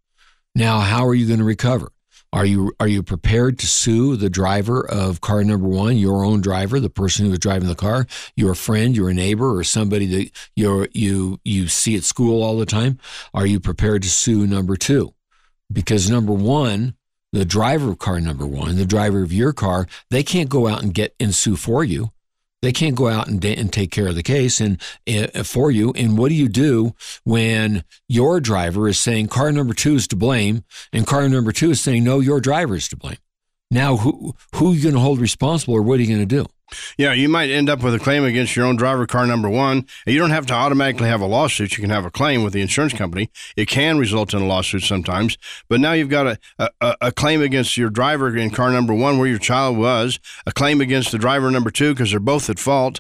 Now, 0.56 0.80
how 0.80 1.06
are 1.06 1.14
you 1.14 1.28
going 1.28 1.40
to 1.40 1.46
recover? 1.46 1.92
Are 2.34 2.46
you 2.46 2.74
are 2.80 2.88
you 2.88 3.04
prepared 3.04 3.60
to 3.60 3.68
sue 3.68 4.16
the 4.16 4.30
driver 4.30 4.86
of 4.90 5.22
car 5.22 5.44
number 5.44 5.68
one, 5.68 5.98
your 5.98 6.26
own 6.26 6.42
driver, 6.42 6.80
the 6.80 6.90
person 6.90 7.26
who 7.26 7.32
was 7.32 7.40
driving 7.40 7.70
the 7.70 7.76
car, 7.76 8.08
your 8.36 8.56
friend, 8.56 8.98
your 8.98 9.14
neighbor, 9.14 9.56
or 9.56 9.64
somebody 9.64 10.08
that 10.08 10.32
you 10.56 10.88
you 10.94 11.40
you 11.46 11.68
see 11.68 11.96
at 11.96 12.04
school 12.04 12.42
all 12.42 12.58
the 12.58 12.66
time? 12.66 13.00
Are 13.34 13.46
you 13.46 13.60
prepared 13.60 14.02
to 14.02 14.10
sue 14.10 14.48
number 14.48 14.76
two? 14.76 15.14
Because 15.72 16.10
number 16.10 16.34
one, 16.34 16.96
the 17.32 17.46
driver 17.46 17.92
of 17.92 18.00
car 18.00 18.20
number 18.20 18.46
one, 18.46 18.78
the 18.78 18.86
driver 18.86 19.22
of 19.22 19.34
your 19.34 19.54
car, 19.54 19.88
they 20.10 20.24
can't 20.24 20.50
go 20.50 20.68
out 20.68 20.82
and 20.82 20.94
get 20.94 21.16
and 21.20 21.36
sue 21.36 21.56
for 21.56 21.84
you. 21.84 22.12
They 22.62 22.72
can't 22.72 22.96
go 22.96 23.10
out 23.10 23.28
and, 23.28 23.44
and 23.46 23.72
take 23.72 23.92
care 23.92 24.08
of 24.08 24.16
the 24.16 24.24
case 24.24 24.60
and 24.60 24.82
uh, 25.08 25.44
for 25.44 25.70
you. 25.70 25.92
And 25.96 26.18
what 26.18 26.30
do 26.30 26.36
you 26.36 26.48
do 26.48 26.96
when 27.24 27.84
your 28.08 28.40
driver 28.40 28.88
is 28.88 28.98
saying 28.98 29.28
car 29.28 29.52
number 29.52 29.74
two 29.74 29.96
is 29.96 30.08
to 30.08 30.16
blame, 30.16 30.64
and 30.92 31.06
car 31.06 31.28
number 31.30 31.52
two 31.52 31.72
is 31.72 31.82
saying 31.82 32.04
no, 32.04 32.22
your 32.22 32.40
driver 32.40 32.76
is 32.76 32.88
to 32.90 32.98
blame? 32.98 33.18
Now, 33.70 33.98
who 33.98 34.34
who 34.56 34.72
are 34.72 34.74
you 34.74 34.82
going 34.82 34.96
to 34.96 35.02
hold 35.02 35.20
responsible, 35.20 35.76
or 35.76 35.82
what 35.82 36.00
are 36.00 36.04
you 36.04 36.08
going 36.16 36.28
to 36.28 36.44
do? 36.44 36.48
Yeah, 36.98 37.14
you 37.14 37.30
might 37.30 37.50
end 37.50 37.70
up 37.70 37.84
with 37.84 37.94
a 37.94 38.00
claim 38.00 38.24
against 38.24 38.56
your 38.56 38.66
own 38.66 38.76
driver 38.76 39.06
car 39.06 39.28
number 39.28 39.50
one. 39.50 39.86
You 40.06 40.18
don't 40.18 40.32
have 40.32 40.46
to 40.48 40.54
automatically 40.54 41.08
have 41.08 41.22
a 41.22 41.26
lawsuit. 41.26 41.78
You 41.78 41.82
can 41.82 41.92
have 41.92 42.06
a 42.06 42.12
claim 42.12 42.44
with 42.44 42.54
the 42.54 42.62
insurance 42.62 42.94
company. 42.94 43.30
It 43.56 43.68
can 43.68 43.98
result 43.98 44.34
in 44.34 44.42
a 44.42 44.48
lawsuit 44.48 44.84
sometimes, 44.84 45.38
but 45.70 45.80
now 45.80 45.94
you've 45.94 46.10
got 46.10 46.28
a, 46.28 46.40
a, 46.82 46.96
a 47.02 47.12
claim 47.12 47.42
against 47.42 47.78
your 47.78 47.90
driver 47.90 48.36
in 48.36 48.50
car 48.50 48.72
number 48.72 48.94
one 48.94 49.18
where 49.20 49.28
your 49.28 49.40
child 49.40 49.78
was, 49.78 50.20
a 50.46 50.52
claim 50.52 50.82
against 50.82 51.12
the 51.12 51.18
driver 51.18 51.52
number 51.52 51.70
two 51.70 51.94
because 51.94 52.12
they're 52.12 52.20
both 52.20 52.50
at 52.50 52.60
fault. 52.60 53.00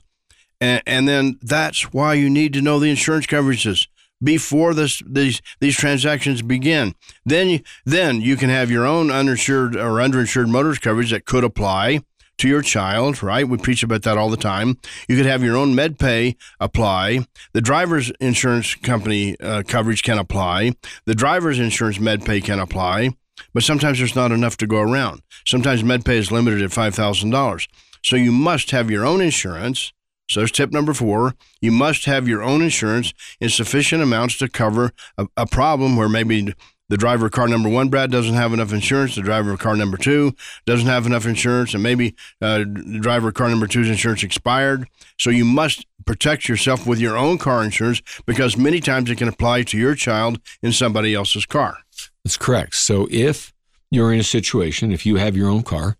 And, 0.61 0.81
and 0.85 1.07
then 1.07 1.39
that's 1.41 1.93
why 1.93 2.13
you 2.13 2.29
need 2.29 2.53
to 2.53 2.61
know 2.61 2.79
the 2.79 2.89
insurance 2.89 3.25
coverages 3.25 3.87
before 4.23 4.73
this 4.73 5.01
these 5.05 5.41
these 5.59 5.75
transactions 5.75 6.41
begin. 6.41 6.95
Then 7.25 7.49
you, 7.49 7.59
then 7.83 8.21
you 8.21 8.37
can 8.37 8.49
have 8.49 8.71
your 8.71 8.85
own 8.85 9.11
uninsured 9.11 9.75
or 9.75 9.97
underinsured 9.97 10.49
motorist 10.49 10.81
coverage 10.81 11.11
that 11.11 11.25
could 11.25 11.43
apply 11.43 12.01
to 12.37 12.47
your 12.47 12.61
child, 12.61 13.23
right? 13.23 13.47
We 13.47 13.57
preach 13.57 13.83
about 13.83 14.03
that 14.03 14.17
all 14.17 14.29
the 14.29 14.37
time. 14.37 14.77
You 15.07 15.15
could 15.15 15.25
have 15.25 15.43
your 15.43 15.57
own 15.57 15.75
med 15.75 15.99
pay 15.99 16.35
apply. 16.59 17.25
The 17.53 17.61
driver's 17.61 18.11
insurance 18.19 18.75
company 18.75 19.39
uh, 19.39 19.63
coverage 19.67 20.03
can 20.03 20.17
apply. 20.17 20.73
The 21.05 21.15
driver's 21.15 21.59
insurance 21.59 21.99
med 21.99 22.25
pay 22.25 22.41
can 22.41 22.59
apply. 22.59 23.11
But 23.53 23.63
sometimes 23.63 23.99
there's 23.99 24.15
not 24.15 24.31
enough 24.31 24.57
to 24.57 24.67
go 24.67 24.79
around. 24.79 25.21
Sometimes 25.45 25.83
med 25.83 26.05
pay 26.05 26.17
is 26.17 26.31
limited 26.31 26.61
at 26.61 26.71
$5,000. 26.71 27.67
So 28.03 28.15
you 28.15 28.31
must 28.31 28.71
have 28.71 28.91
your 28.91 29.05
own 29.05 29.21
insurance. 29.21 29.91
So 30.29 30.39
there's 30.39 30.51
tip 30.51 30.71
number 30.71 30.93
four. 30.93 31.35
You 31.61 31.71
must 31.71 32.05
have 32.05 32.27
your 32.27 32.41
own 32.41 32.61
insurance 32.61 33.13
in 33.39 33.49
sufficient 33.49 34.01
amounts 34.01 34.37
to 34.39 34.49
cover 34.49 34.91
a, 35.17 35.27
a 35.37 35.45
problem 35.45 35.95
where 35.95 36.09
maybe 36.09 36.53
the 36.89 36.97
driver 36.97 37.27
of 37.27 37.31
car 37.31 37.47
number 37.47 37.69
one, 37.69 37.89
Brad, 37.89 38.11
doesn't 38.11 38.35
have 38.35 38.53
enough 38.53 38.71
insurance. 38.71 39.15
The 39.15 39.21
driver 39.21 39.51
of 39.51 39.59
car 39.59 39.75
number 39.75 39.97
two 39.97 40.33
doesn't 40.65 40.87
have 40.87 41.05
enough 41.05 41.25
insurance, 41.25 41.73
and 41.73 41.81
maybe 41.81 42.15
uh, 42.41 42.59
the 42.59 42.99
driver 43.01 43.29
of 43.29 43.33
car 43.33 43.49
number 43.49 43.67
two's 43.67 43.89
insurance 43.89 44.23
expired. 44.23 44.87
So 45.17 45.29
you 45.29 45.45
must 45.45 45.85
protect 46.05 46.47
yourself 46.47 46.85
with 46.85 46.99
your 46.99 47.17
own 47.17 47.37
car 47.37 47.63
insurance 47.63 48.01
because 48.25 48.57
many 48.57 48.79
times 48.79 49.09
it 49.09 49.17
can 49.17 49.27
apply 49.27 49.63
to 49.63 49.77
your 49.77 49.95
child 49.95 50.39
in 50.61 50.71
somebody 50.71 51.15
else's 51.15 51.45
car. 51.45 51.79
That's 52.23 52.37
correct. 52.37 52.75
So 52.75 53.07
if 53.09 53.53
you're 53.89 54.13
in 54.13 54.19
a 54.19 54.23
situation, 54.23 54.91
if 54.91 55.05
you 55.05 55.15
have 55.15 55.35
your 55.35 55.49
own 55.49 55.63
car, 55.63 55.97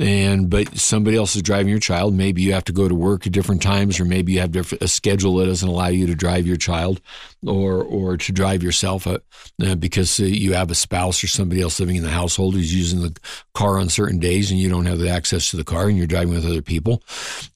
and 0.00 0.50
but 0.50 0.76
somebody 0.76 1.16
else 1.16 1.36
is 1.36 1.42
driving 1.42 1.68
your 1.68 1.78
child. 1.78 2.14
Maybe 2.14 2.42
you 2.42 2.52
have 2.52 2.64
to 2.64 2.72
go 2.72 2.88
to 2.88 2.94
work 2.94 3.26
at 3.26 3.32
different 3.32 3.62
times, 3.62 4.00
or 4.00 4.04
maybe 4.04 4.32
you 4.32 4.40
have 4.40 4.54
a 4.56 4.88
schedule 4.88 5.36
that 5.36 5.46
doesn't 5.46 5.68
allow 5.68 5.88
you 5.88 6.06
to 6.06 6.14
drive 6.14 6.46
your 6.46 6.56
child, 6.56 7.00
or 7.46 7.82
or 7.82 8.16
to 8.16 8.32
drive 8.32 8.62
yourself 8.62 9.06
uh, 9.06 9.18
uh, 9.64 9.74
because 9.76 10.18
uh, 10.18 10.24
you 10.24 10.54
have 10.54 10.70
a 10.70 10.74
spouse 10.74 11.22
or 11.22 11.28
somebody 11.28 11.60
else 11.60 11.78
living 11.78 11.96
in 11.96 12.02
the 12.02 12.10
household 12.10 12.54
who's 12.54 12.74
using 12.74 13.02
the 13.02 13.16
car 13.54 13.78
on 13.78 13.88
certain 13.88 14.18
days, 14.18 14.50
and 14.50 14.58
you 14.58 14.68
don't 14.68 14.86
have 14.86 14.98
the 14.98 15.08
access 15.08 15.50
to 15.50 15.56
the 15.56 15.64
car, 15.64 15.88
and 15.88 15.96
you're 15.96 16.06
driving 16.06 16.34
with 16.34 16.46
other 16.46 16.62
people. 16.62 17.02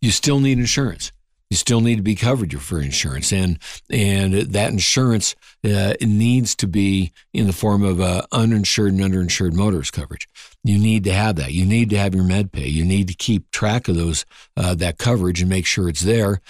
You 0.00 0.10
still 0.10 0.38
need 0.38 0.58
insurance. 0.58 1.12
You 1.50 1.56
still 1.56 1.80
need 1.80 1.96
to 1.96 2.02
be 2.02 2.14
covered 2.14 2.60
for 2.60 2.80
insurance, 2.80 3.32
and 3.32 3.58
and 3.90 4.34
that 4.34 4.70
insurance 4.70 5.34
uh, 5.64 5.94
needs 6.00 6.54
to 6.56 6.66
be 6.66 7.12
in 7.32 7.46
the 7.46 7.52
form 7.52 7.82
of 7.82 8.00
uh, 8.00 8.22
uninsured 8.32 8.92
and 8.92 9.00
underinsured 9.00 9.54
motorist 9.54 9.92
coverage. 9.92 10.28
You 10.62 10.78
need 10.78 11.04
to 11.04 11.12
have 11.12 11.36
that. 11.36 11.52
You 11.52 11.64
need 11.64 11.90
to 11.90 11.98
have 11.98 12.14
your 12.14 12.24
med 12.24 12.52
pay. 12.52 12.68
You 12.68 12.84
need 12.84 13.08
to 13.08 13.14
keep 13.14 13.50
track 13.50 13.88
of 13.88 13.96
those 13.96 14.26
uh, 14.56 14.74
that 14.74 14.98
coverage 14.98 15.40
and 15.40 15.48
make 15.48 15.66
sure 15.66 15.88
it's 15.88 16.02
there. 16.02 16.40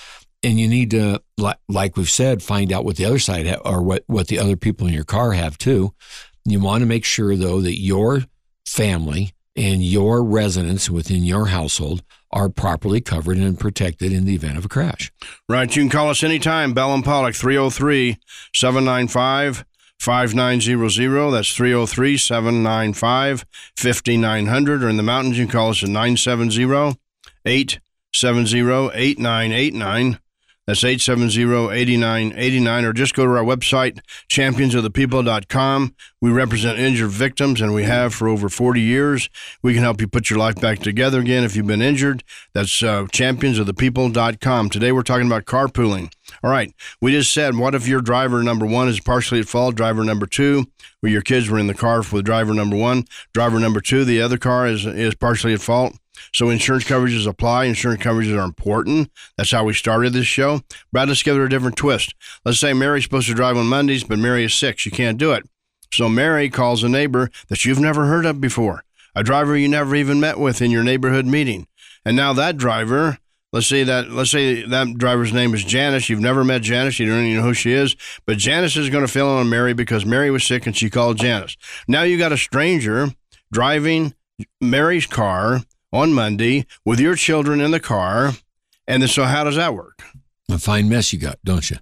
And 0.43 0.59
you 0.59 0.69
need 0.69 0.93
to, 0.93 1.21
like 1.69 1.97
we've 1.97 2.11
said, 2.11 2.43
find 2.43 2.73
out 2.73 2.85
what 2.85 2.97
the 2.97 3.05
other 3.05 3.19
side 3.19 3.47
ha- 3.47 3.61
or 3.65 3.83
what 3.83 4.03
what 4.07 4.29
the 4.29 4.39
other 4.39 4.57
people 4.57 4.87
in 4.87 4.95
your 4.95 5.05
car 5.05 5.33
have 5.33 5.59
too. 5.59 5.95
You 6.45 6.61
want 6.61 6.81
to 6.81 6.87
make 6.87 7.05
sure 7.05 7.37
though 7.37 7.61
that 7.61 7.79
your 7.79 8.25
family 8.67 9.33
and 9.55 9.85
your 9.85 10.23
residents 10.23 10.89
within 10.89 11.25
your 11.25 11.47
household 11.47 12.03
are 12.31 12.49
properly 12.49 13.01
covered 13.01 13.39
and 13.39 13.59
protected 13.59 14.13
in 14.13 14.25
the 14.25 14.35
event 14.35 14.59
of 14.59 14.65
a 14.65 14.69
crash. 14.69 15.11
Right. 15.49 15.75
You 15.75 15.83
can 15.83 15.91
call 15.91 16.11
us 16.11 16.23
anytime. 16.23 16.75
Bell 16.75 16.93
and 16.93 17.05
Pollock, 17.05 17.35
303 17.35 18.19
795 18.55 19.65
5900. 19.99 21.31
That's 21.33 21.55
303 21.55 22.17
795 22.17 23.47
5900. 23.77 24.85
Or 24.85 24.89
in 24.89 24.97
the 24.97 25.03
mountains, 25.03 25.39
you 25.39 25.47
can 25.47 25.53
call 25.53 25.71
us 25.71 25.83
at 25.83 25.89
970 25.89 26.99
870 27.45 28.91
8989. 28.95 30.19
That's 30.69 30.85
870-8989 30.85 32.85
or 32.85 32.93
just 32.93 33.15
go 33.15 33.25
to 33.25 33.31
our 33.31 33.43
website, 33.43 34.01
championsofthepeople.com. 34.31 35.95
We 36.21 36.31
represent 36.31 36.79
injured 36.79 37.09
victims 37.09 37.63
and 37.63 37.73
we 37.73 37.85
have 37.85 38.13
for 38.13 38.29
over 38.29 38.51
40 38.51 38.83
years. 38.83 39.31
We 39.63 39.73
can 39.73 39.83
help 39.83 40.03
you 40.03 40.09
put 40.09 40.29
your 40.29 40.39
life 40.39 40.61
back 40.61 40.81
together 40.81 41.21
again 41.21 41.43
if 41.43 41.57
you've 41.57 41.67
been 41.67 41.81
injured. 41.81 42.23
That's 42.53 42.83
uh, 42.83 43.05
championsofthepeople.com. 43.05 44.69
Today 44.69 44.93
we're 44.93 45.05
talking 45.05 45.27
about 45.27 45.47
carpooling. 45.47 46.13
All 46.45 46.51
right, 46.51 46.71
we 47.01 47.13
just 47.13 47.33
said, 47.33 47.57
what 47.57 47.75
if 47.75 47.89
your 47.89 48.03
driver 48.03 48.43
number 48.43 48.67
one 48.67 48.89
is 48.89 49.01
partially 49.01 49.41
at 49.41 49.49
fault, 49.49 49.75
driver 49.75 50.05
number 50.05 50.27
two, 50.27 50.67
where 51.01 51.11
your 51.11 51.23
kids 51.23 51.49
were 51.49 51.59
in 51.59 51.69
the 51.69 51.73
car 51.73 52.03
with 52.13 52.27
driver 52.27 52.53
number 52.53 52.77
one, 52.77 53.05
driver 53.33 53.59
number 53.59 53.81
two, 53.81 54.05
the 54.05 54.21
other 54.21 54.37
car 54.37 54.67
is, 54.67 54.85
is 54.85 55.15
partially 55.15 55.55
at 55.55 55.63
fault? 55.63 55.95
So 56.33 56.51
insurance 56.51 56.85
coverages 56.85 57.27
apply. 57.27 57.65
Insurance 57.65 58.03
coverages 58.03 58.39
are 58.39 58.45
important. 58.45 59.11
That's 59.37 59.51
how 59.51 59.65
we 59.65 59.75
started 59.75 60.13
this 60.13 60.27
show. 60.27 60.61
Brad, 60.93 61.09
let's 61.09 61.23
give 61.23 61.37
it 61.37 61.43
a 61.43 61.49
different 61.49 61.77
twist. 61.77 62.15
Let's 62.45 62.59
say 62.61 62.73
Mary's 62.73 63.05
supposed 63.05 63.29
to 63.29 63.35
drive 63.35 63.57
on 63.57 63.67
Mondays, 63.67 64.05
but 64.05 64.19
Mary 64.19 64.45
is 64.45 64.55
sick. 64.55 64.79
She 64.79 64.91
can't 64.91 65.19
do 65.19 65.33
it. 65.33 65.45
So 65.93 66.09
Mary 66.09 66.51
calls 66.51 66.83
a 66.83 66.89
neighbor 66.89 67.31
that 67.49 67.65
you've 67.65 67.81
never 67.81 68.07
heard 68.07 68.27
of 68.27 68.41
before, 68.41 68.85
a 69.15 69.23
driver 69.23 69.57
you 69.57 69.69
never 69.69 69.95
even 69.97 70.21
met 70.21 70.39
with 70.39 70.61
in 70.61 70.71
your 70.71 70.85
neighborhood 70.85 71.27
meeting. 71.27 71.67
And 72.05 72.17
now 72.17 72.33
that 72.35 72.57
driver, 72.57 73.19
let's 73.53 73.67
say 73.67 73.85
that 73.85 74.11
let's 74.11 74.31
say 74.31 74.67
that 74.67 74.99
driver's 74.99 75.33
name 75.33 75.55
is 75.55 75.65
Janice. 75.65 76.09
You've 76.09 76.21
never 76.21 76.45
met 76.45 76.63
Janice, 76.63 76.99
you 76.99 77.07
don't 77.07 77.25
even 77.25 77.39
know 77.39 77.43
who 77.43 77.55
she 77.55 77.73
is, 77.73 77.97
but 78.27 78.39
Janice 78.39 78.77
is 78.77 78.91
going 78.91 79.07
to 79.07 79.13
fill 79.13 79.33
in 79.33 79.41
on 79.41 79.49
Mary 79.49 79.73
because 79.73 80.05
Mary 80.05 80.31
was 80.31 80.45
sick 80.45 80.67
and 80.67 80.77
she 80.77 80.91
called 80.91 81.19
Janice. 81.19 81.57
Now 81.87 82.03
you 82.03 82.19
got 82.19 82.33
a 82.33 82.39
stranger 82.39 83.09
driving 83.51 84.15
Mary's 84.61 85.07
car 85.07 85.63
on 85.93 86.13
Monday 86.13 86.67
with 86.85 87.01
your 87.01 87.15
children 87.15 87.61
in 87.61 87.71
the 87.71 87.81
car. 87.81 88.33
And 88.87 89.03
then, 89.03 89.09
so 89.09 89.25
how 89.25 89.45
does 89.45 89.57
that 89.57 89.75
work? 89.75 90.03
A 90.51 90.59
fine 90.59 90.89
mess 90.89 91.13
you 91.13 91.19
got, 91.19 91.39
don't 91.45 91.71
you? 91.71 91.77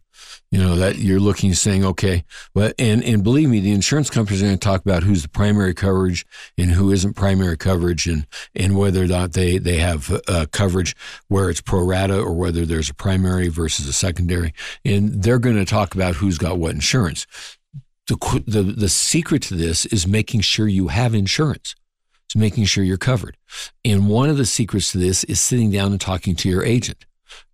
You 0.51 0.61
know 0.61 0.77
that 0.77 0.99
you're 0.99 1.21
looking, 1.21 1.55
saying, 1.55 1.85
okay, 1.85 2.25
well, 2.55 2.73
and 2.79 3.03
and 3.03 3.23
believe 3.23 3.49
me, 3.49 3.61
the 3.61 3.73
insurance 3.73 4.11
companies 4.11 4.43
are 4.43 4.47
going 4.47 4.59
to 4.59 4.65
talk 4.65 4.81
about 4.81 5.03
who's 5.03 5.23
the 5.23 5.29
primary 5.29 5.75
coverage 5.75 6.25
and 6.57 6.71
who 6.71 6.93
isn't 6.93 7.15
primary 7.15 7.57
coverage, 7.57 8.07
and 8.07 8.27
and 8.55 8.77
whether 8.77 9.03
or 9.03 9.07
not 9.07 9.33
they 9.33 9.59
they 9.59 9.77
have 9.77 10.21
uh, 10.29 10.47
coverage 10.53 10.95
where 11.29 11.51
it's 11.51 11.61
pro 11.61 11.85
rata 11.85 12.19
or 12.19 12.33
whether 12.33 12.65
there's 12.65 12.91
a 12.91 12.95
primary 12.95 13.49
versus 13.49 13.89
a 13.89 13.93
secondary, 13.93 14.55
and 14.85 15.23
they're 15.23 15.41
going 15.41 15.57
to 15.57 15.65
talk 15.65 15.95
about 15.95 16.17
who's 16.17 16.39
got 16.39 16.59
what 16.59 16.73
insurance. 16.75 17.27
The, 18.07 18.43
the 18.47 18.63
the 18.63 18.89
secret 18.89 19.43
to 19.43 19.55
this 19.55 19.85
is 19.87 20.07
making 20.07 20.43
sure 20.43 20.69
you 20.69 20.89
have 20.89 21.13
insurance 21.13 21.75
to 22.31 22.39
making 22.39 22.65
sure 22.65 22.85
you're 22.85 22.97
covered. 22.97 23.37
And 23.85 24.09
one 24.09 24.29
of 24.29 24.37
the 24.37 24.47
secrets 24.47 24.93
to 24.93 24.99
this 24.99 25.25
is 25.25 25.41
sitting 25.41 25.71
down 25.71 25.93
and 25.93 26.01
talking 26.01 26.35
to 26.37 26.49
your 26.49 26.65
agent, 26.65 27.07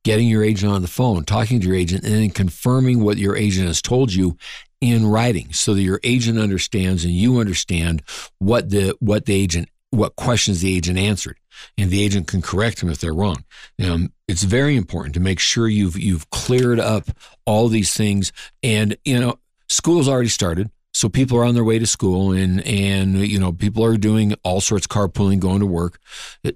getting 0.05 0.29
your 0.29 0.43
agent 0.43 0.73
on 0.73 0.83
the 0.83 0.89
phone, 0.89 1.25
talking 1.25 1.61
to 1.61 1.67
your 1.67 1.77
agent, 1.77 2.05
and 2.05 2.15
then 2.15 2.31
confirming 2.31 3.03
what 3.03 3.19
your 3.19 3.37
agent 3.37 3.67
has 3.67 3.83
told 3.83 4.13
you 4.13 4.37
in 4.81 5.07
writing 5.07 5.53
so 5.53 5.75
that 5.75 5.83
your 5.83 6.01
agent 6.03 6.39
understands 6.39 7.05
and 7.05 7.15
you 7.15 7.39
understand 7.39 8.03
what 8.39 8.71
the 8.71 8.95
what 8.99 9.27
the 9.27 9.35
agent 9.35 9.69
what 9.91 10.17
questions 10.17 10.61
the 10.61 10.77
agent 10.77 10.99
answered 10.99 11.39
and 11.79 11.91
the 11.91 12.03
agent 12.03 12.27
can 12.27 12.43
correct 12.43 12.81
them 12.81 12.91
if 12.91 12.99
they're 12.99 13.15
wrong. 13.15 13.45
Um, 13.83 14.13
it's 14.27 14.43
very 14.43 14.75
important 14.75 15.15
to 15.15 15.21
make 15.21 15.39
sure 15.39 15.69
you've 15.69 15.99
you've 15.99 16.29
cleared 16.31 16.81
up 16.81 17.05
all 17.47 17.69
these 17.69 17.95
things 17.95 18.33
and 18.63 18.97
you 19.05 19.21
know 19.21 19.39
school's 19.69 20.09
already 20.09 20.29
started 20.29 20.71
so 21.03 21.09
people 21.09 21.37
are 21.37 21.45
on 21.45 21.57
their 21.57 21.65
way 21.65 21.81
to 21.81 21.87
school 21.87 22.31
and, 22.31 22.65
and, 22.65 23.27
you 23.27 23.37
know, 23.37 23.53
people 23.53 23.85
are 23.85 23.97
doing 23.97 24.37
all 24.45 24.61
sorts 24.61 24.87
of 24.87 24.91
carpooling, 24.91 25.41
going 25.41 25.59
to 25.59 25.67
work. 25.67 25.99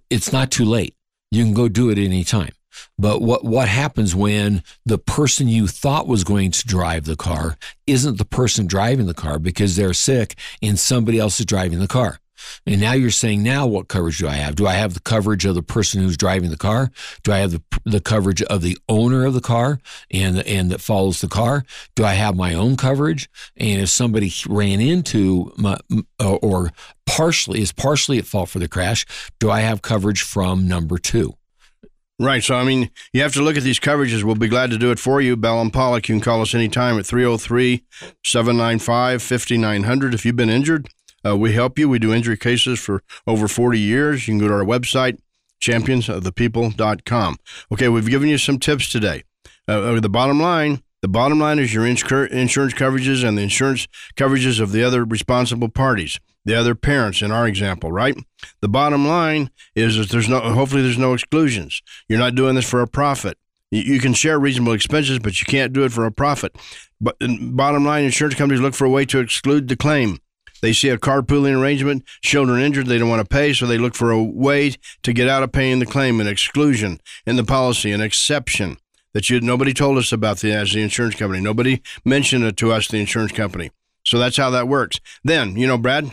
it's 0.09 0.33
not 0.33 0.53
too 0.53 0.65
late. 0.65 0.95
You 1.33 1.43
can 1.43 1.53
go 1.53 1.67
do 1.67 1.91
it 1.91 1.99
any 1.99 2.23
time. 2.23 2.53
But 2.97 3.23
what, 3.23 3.45
what 3.45 3.69
happens 3.69 4.15
when 4.15 4.63
the 4.85 4.99
person 4.99 5.49
you 5.49 5.67
thought 5.67 6.07
was 6.07 6.23
going 6.23 6.53
to 6.53 6.65
drive 6.65 7.07
the 7.07 7.17
car 7.17 7.59
isn't 7.89 8.19
the 8.19 8.25
person 8.25 8.69
driving 8.69 9.07
the 9.07 9.15
car 9.15 9.41
because 9.41 9.75
they're 9.75 9.93
sick 9.93 10.39
and 10.63 10.79
somebody 10.79 11.19
else 11.19 11.41
is 11.41 11.47
driving 11.47 11.81
the 11.81 11.89
car? 11.89 12.21
And 12.67 12.81
now 12.81 12.93
you're 12.93 13.11
saying, 13.11 13.43
now 13.43 13.67
what 13.67 13.89
coverage 13.89 14.19
do 14.19 14.29
I 14.29 14.35
have? 14.35 14.57
Do 14.57 14.67
I 14.67 14.75
have 14.75 14.95
the 14.95 15.01
coverage 15.01 15.45
of 15.45 15.55
the 15.55 15.63
person 15.63 16.03
who's 16.03 16.17
driving 16.17 16.51
the 16.51 16.57
car? 16.57 16.91
Do 17.23 17.33
I 17.33 17.39
have 17.39 17.53
the, 17.53 17.63
the 17.85 18.01
coverage 18.01 18.43
of 18.43 18.63
the 18.63 18.79
owner 18.89 19.25
of 19.25 19.35
the 19.35 19.41
car 19.41 19.79
and, 20.11 20.39
and 20.41 20.71
that 20.71 20.81
follows 20.81 21.21
the 21.21 21.29
car? 21.29 21.65
Do 21.95 22.05
I 22.05 22.15
have 22.15 22.37
my 22.37 22.55
own 22.55 22.77
coverage? 22.77 23.29
And 23.57 23.81
if 23.81 23.89
somebody 23.89 24.33
ran 24.49 24.81
into 24.81 25.53
my, 25.57 25.79
uh, 26.21 26.35
or 26.37 26.73
partially 27.07 27.61
is 27.61 27.73
partially 27.73 28.19
at 28.19 28.27
fault 28.27 28.49
for 28.49 28.59
the 28.59 28.69
crash, 28.69 29.07
do 29.39 29.51
I 29.51 29.61
have 29.61 29.83
coverage 29.83 30.23
from 30.23 30.67
number 30.67 30.99
two? 30.99 31.35
Right. 32.19 32.43
So, 32.43 32.55
I 32.55 32.65
mean, 32.65 32.91
you 33.13 33.21
have 33.21 33.35
to 33.35 33.43
look 33.43 33.59
at 33.59 33.63
these 33.63 33.79
coverages. 33.79 34.25
We'll 34.25 34.37
be 34.37 34.49
glad 34.49 34.71
to 34.71 34.79
do 34.79 34.91
it 34.91 34.99
for 34.99 35.21
you. 35.21 35.37
Bell 35.37 35.61
and 35.61 35.73
Pollock, 35.73 36.09
you 36.09 36.15
can 36.15 36.23
call 36.23 36.41
us 36.41 36.55
anytime 36.55 36.99
at 36.99 37.05
303 37.05 37.85
795 38.25 39.23
5900 39.23 40.15
if 40.15 40.25
you've 40.25 40.37
been 40.37 40.49
injured. 40.49 40.89
Uh, 41.27 41.37
we 41.37 41.53
help 41.53 41.79
you. 41.79 41.89
We 41.89 41.99
do 41.99 42.13
injury 42.13 42.37
cases 42.37 42.79
for 42.79 43.03
over 43.27 43.49
40 43.49 43.79
years. 43.79 44.29
You 44.29 44.33
can 44.33 44.39
go 44.39 44.49
to 44.49 44.55
our 44.55 44.65
website, 44.65 45.19
championsofthepeople.com. 45.61 47.37
Okay, 47.73 47.89
we've 47.89 48.09
given 48.09 48.29
you 48.29 48.39
some 48.39 48.59
tips 48.59 48.91
today. 48.91 49.25
Uh, 49.69 49.81
uh 49.81 50.01
the 50.01 50.09
bottom 50.09 50.41
line, 50.41 50.83
the 51.03 51.09
bottom 51.09 51.39
line 51.39 51.59
is 51.59 51.75
your 51.75 51.87
insurance 51.87 52.75
coverages 52.75 53.27
and 53.27 53.37
the 53.37 53.43
insurance 53.43 53.87
coverages 54.17 54.61
of 54.61 54.73
the 54.73 54.83
other 54.83 55.05
responsible 55.05 55.69
parties, 55.69 56.19
the 56.45 56.55
other 56.55 56.75
parents 56.75 57.23
in 57.23 57.31
our 57.31 57.47
example, 57.47 57.93
right? 57.93 58.17
The 58.61 58.69
bottom 58.69 59.07
line 59.07 59.51
is 59.75 59.97
that 59.97 60.11
there's 60.11 60.29
no, 60.29 60.41
hopefully 60.41 60.83
there's 60.83 60.99
no 60.99 61.15
exclusions. 61.15 61.83
You're 62.09 62.19
not 62.19 62.35
doing 62.35 62.55
this 62.55 62.69
for 62.69 62.81
a 62.81 62.89
profit. 62.89 63.39
You 63.71 63.99
can 63.99 64.15
share 64.15 64.39
reasonable 64.39 64.73
expenses, 64.75 65.19
but 65.19 65.41
you 65.41 65.47
can't 65.47 65.73
do 65.73 65.85
it 65.85 65.93
for 65.93 66.05
a 66.07 66.13
profit. 66.13 66.57
But 67.01 67.17
bottom 67.21 67.85
line, 67.85 68.05
insurance 68.05 68.37
companies 68.37 68.61
look 68.61 68.75
for 68.75 68.85
a 68.85 68.91
way 68.91 69.05
to 69.07 69.19
exclude 69.19 69.69
the 69.69 69.77
claim. 69.77 70.19
They 70.63 70.73
see 70.73 70.89
a 70.89 70.99
carpooling 70.99 71.61
arrangement, 71.61 72.05
children 72.23 72.61
injured, 72.61 72.87
they 72.87 72.99
don't 72.99 73.09
want 73.09 73.27
to 73.27 73.35
pay, 73.35 73.53
so 73.53 73.67
they 73.67 73.79
look 73.79 73.95
for 73.95 74.11
a 74.11 74.23
way 74.23 74.75
to 75.03 75.13
get 75.13 75.29
out 75.29 75.43
of 75.43 75.53
paying 75.53 75.79
the 75.79 75.87
claim, 75.87 76.21
an 76.21 76.27
exclusion 76.27 77.01
in 77.27 77.37
the 77.37 77.45
policy, 77.45 77.93
an 77.93 78.01
exception 78.01 78.79
that 79.13 79.31
you 79.31 79.41
nobody 79.41 79.73
told 79.73 79.97
us 79.97 80.13
about 80.13 80.39
the 80.39 80.53
as 80.53 80.73
the 80.73 80.83
insurance 80.83 81.15
company. 81.15 81.41
Nobody 81.41 81.81
mentioned 82.05 82.45
it 82.45 82.57
to 82.59 82.73
us, 82.73 82.89
the 82.89 82.99
insurance 82.99 83.33
company. 83.33 83.71
So 84.05 84.19
that's 84.19 84.37
how 84.37 84.51
that 84.51 84.69
works. 84.69 85.01
Then, 85.25 85.57
you 85.57 85.67
know, 85.67 85.79
Brad, 85.79 86.13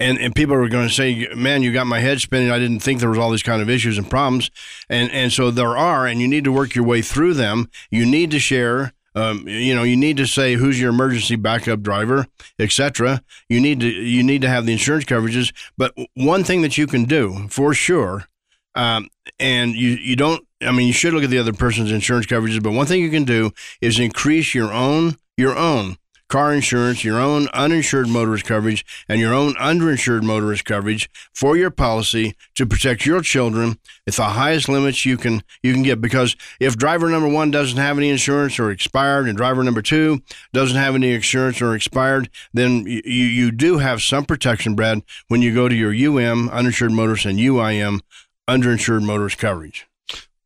and 0.00 0.18
and 0.18 0.34
people 0.34 0.54
are 0.54 0.68
going 0.68 0.88
to 0.88 0.94
say, 0.94 1.28
"Man, 1.34 1.62
you 1.62 1.72
got 1.72 1.86
my 1.86 2.00
head 2.00 2.20
spinning. 2.20 2.50
I 2.50 2.58
didn't 2.58 2.80
think 2.80 3.00
there 3.00 3.10
was 3.10 3.18
all 3.18 3.30
these 3.30 3.42
kind 3.42 3.62
of 3.62 3.68
issues 3.68 3.98
and 3.98 4.08
problems." 4.08 4.50
And 4.88 5.10
and 5.12 5.32
so 5.32 5.50
there 5.50 5.76
are, 5.76 6.06
and 6.06 6.20
you 6.20 6.28
need 6.28 6.44
to 6.44 6.52
work 6.52 6.74
your 6.74 6.84
way 6.84 7.02
through 7.02 7.34
them. 7.34 7.68
You 7.90 8.06
need 8.06 8.30
to 8.30 8.38
share 8.38 8.92
um, 9.16 9.48
you 9.48 9.74
know, 9.74 9.82
you 9.82 9.96
need 9.96 10.18
to 10.18 10.26
say 10.26 10.54
who's 10.54 10.78
your 10.78 10.90
emergency 10.90 11.36
backup 11.36 11.80
driver, 11.80 12.26
etc. 12.58 13.22
You 13.48 13.60
need 13.60 13.80
to 13.80 13.88
you 13.88 14.22
need 14.22 14.42
to 14.42 14.48
have 14.48 14.66
the 14.66 14.72
insurance 14.72 15.06
coverages. 15.06 15.54
But 15.78 15.94
one 16.14 16.44
thing 16.44 16.60
that 16.62 16.76
you 16.76 16.86
can 16.86 17.04
do 17.04 17.48
for 17.48 17.72
sure, 17.72 18.28
um, 18.74 19.08
and 19.40 19.74
you 19.74 19.90
you 19.92 20.16
don't. 20.16 20.46
I 20.60 20.70
mean, 20.70 20.86
you 20.86 20.92
should 20.92 21.14
look 21.14 21.24
at 21.24 21.30
the 21.30 21.38
other 21.38 21.54
person's 21.54 21.90
insurance 21.90 22.26
coverages. 22.26 22.62
But 22.62 22.72
one 22.72 22.86
thing 22.86 23.00
you 23.00 23.10
can 23.10 23.24
do 23.24 23.52
is 23.80 23.98
increase 23.98 24.54
your 24.54 24.70
own 24.70 25.16
your 25.38 25.56
own 25.56 25.96
car 26.28 26.52
insurance, 26.52 27.04
your 27.04 27.20
own 27.20 27.48
uninsured 27.48 28.08
motorist 28.08 28.44
coverage, 28.44 28.84
and 29.08 29.20
your 29.20 29.32
own 29.32 29.54
underinsured 29.54 30.22
motorist 30.22 30.64
coverage 30.64 31.08
for 31.32 31.56
your 31.56 31.70
policy 31.70 32.34
to 32.54 32.66
protect 32.66 33.06
your 33.06 33.20
children 33.20 33.78
at 34.06 34.14
the 34.14 34.24
highest 34.24 34.68
limits 34.68 35.06
you 35.06 35.16
can 35.16 35.42
you 35.62 35.72
can 35.72 35.82
get. 35.82 36.00
Because 36.00 36.36
if 36.60 36.76
driver 36.76 37.08
number 37.08 37.28
one 37.28 37.50
doesn't 37.50 37.78
have 37.78 37.98
any 37.98 38.10
insurance 38.10 38.58
or 38.58 38.70
expired, 38.70 39.28
and 39.28 39.36
driver 39.36 39.62
number 39.62 39.82
two 39.82 40.20
doesn't 40.52 40.76
have 40.76 40.94
any 40.94 41.12
insurance 41.12 41.62
or 41.62 41.74
expired, 41.74 42.28
then 42.52 42.86
you, 42.86 43.02
you 43.04 43.50
do 43.50 43.78
have 43.78 44.02
some 44.02 44.24
protection, 44.24 44.74
Brad, 44.74 45.02
when 45.28 45.42
you 45.42 45.54
go 45.54 45.68
to 45.68 45.74
your 45.74 45.92
UM 45.92 46.48
uninsured 46.50 46.92
motorist 46.92 47.26
and 47.26 47.38
UIM 47.38 48.00
underinsured 48.48 49.02
motorist 49.02 49.38
coverage. 49.38 49.86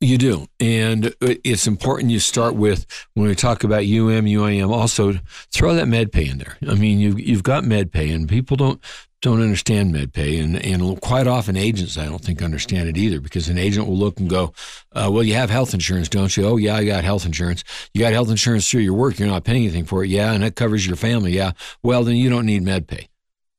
You 0.01 0.17
do. 0.17 0.47
And 0.59 1.15
it's 1.21 1.67
important 1.67 2.11
you 2.11 2.21
start 2.21 2.55
with 2.55 2.87
when 3.15 3.29
we 3.29 3.35
talk 3.35 3.65
about 3.65 3.81
UM, 3.81 4.25
UIM, 4.25 4.71
also 4.71 5.15
throw 5.53 5.75
that 5.75 5.89
med 5.89 6.11
pay 6.11 6.27
in 6.27 6.39
there. 6.39 6.57
I 6.67 6.75
mean, 6.75 6.99
you've, 6.99 7.21
you've 7.21 7.43
got 7.43 7.65
med 7.65 7.93
pay, 7.93 8.11
and 8.11 8.29
people 8.29 8.57
don't 8.57 8.81
don't 9.21 9.43
understand 9.43 9.95
MedPay, 9.95 10.43
and 10.43 10.57
and 10.65 11.01
quite 11.01 11.27
often 11.27 11.57
agents 11.57 11.99
I 11.99 12.07
don't 12.07 12.25
think 12.25 12.43
understand 12.43 12.89
it 12.89 12.97
either 12.97 13.21
because 13.21 13.49
an 13.49 13.59
agent 13.59 13.87
will 13.87 13.97
look 13.97 14.19
and 14.19 14.31
go, 14.31 14.53
uh, 14.93 15.11
"Well, 15.13 15.23
you 15.23 15.35
have 15.35 15.51
health 15.51 15.75
insurance, 15.75 16.09
don't 16.09 16.35
you? 16.37 16.47
Oh, 16.47 16.57
yeah, 16.57 16.77
I 16.77 16.85
got 16.85 17.05
health 17.05 17.27
insurance. 17.27 17.63
You 17.93 18.01
got 18.01 18.13
health 18.13 18.31
insurance 18.31 18.71
through 18.71 18.81
your 18.81 18.95
work. 18.95 19.19
You're 19.19 19.29
not 19.29 19.45
paying 19.45 19.65
anything 19.65 19.85
for 19.85 20.05
it. 20.05 20.09
Yeah, 20.09 20.33
and 20.33 20.43
that 20.43 20.57
covers 20.57 20.87
your 20.87 20.97
family. 20.97 21.33
Yeah, 21.33 21.53
well, 21.83 22.03
then 22.03 22.17
you 22.17 22.31
don't 22.31 22.47
need 22.47 22.63
MedPay. 22.63 23.09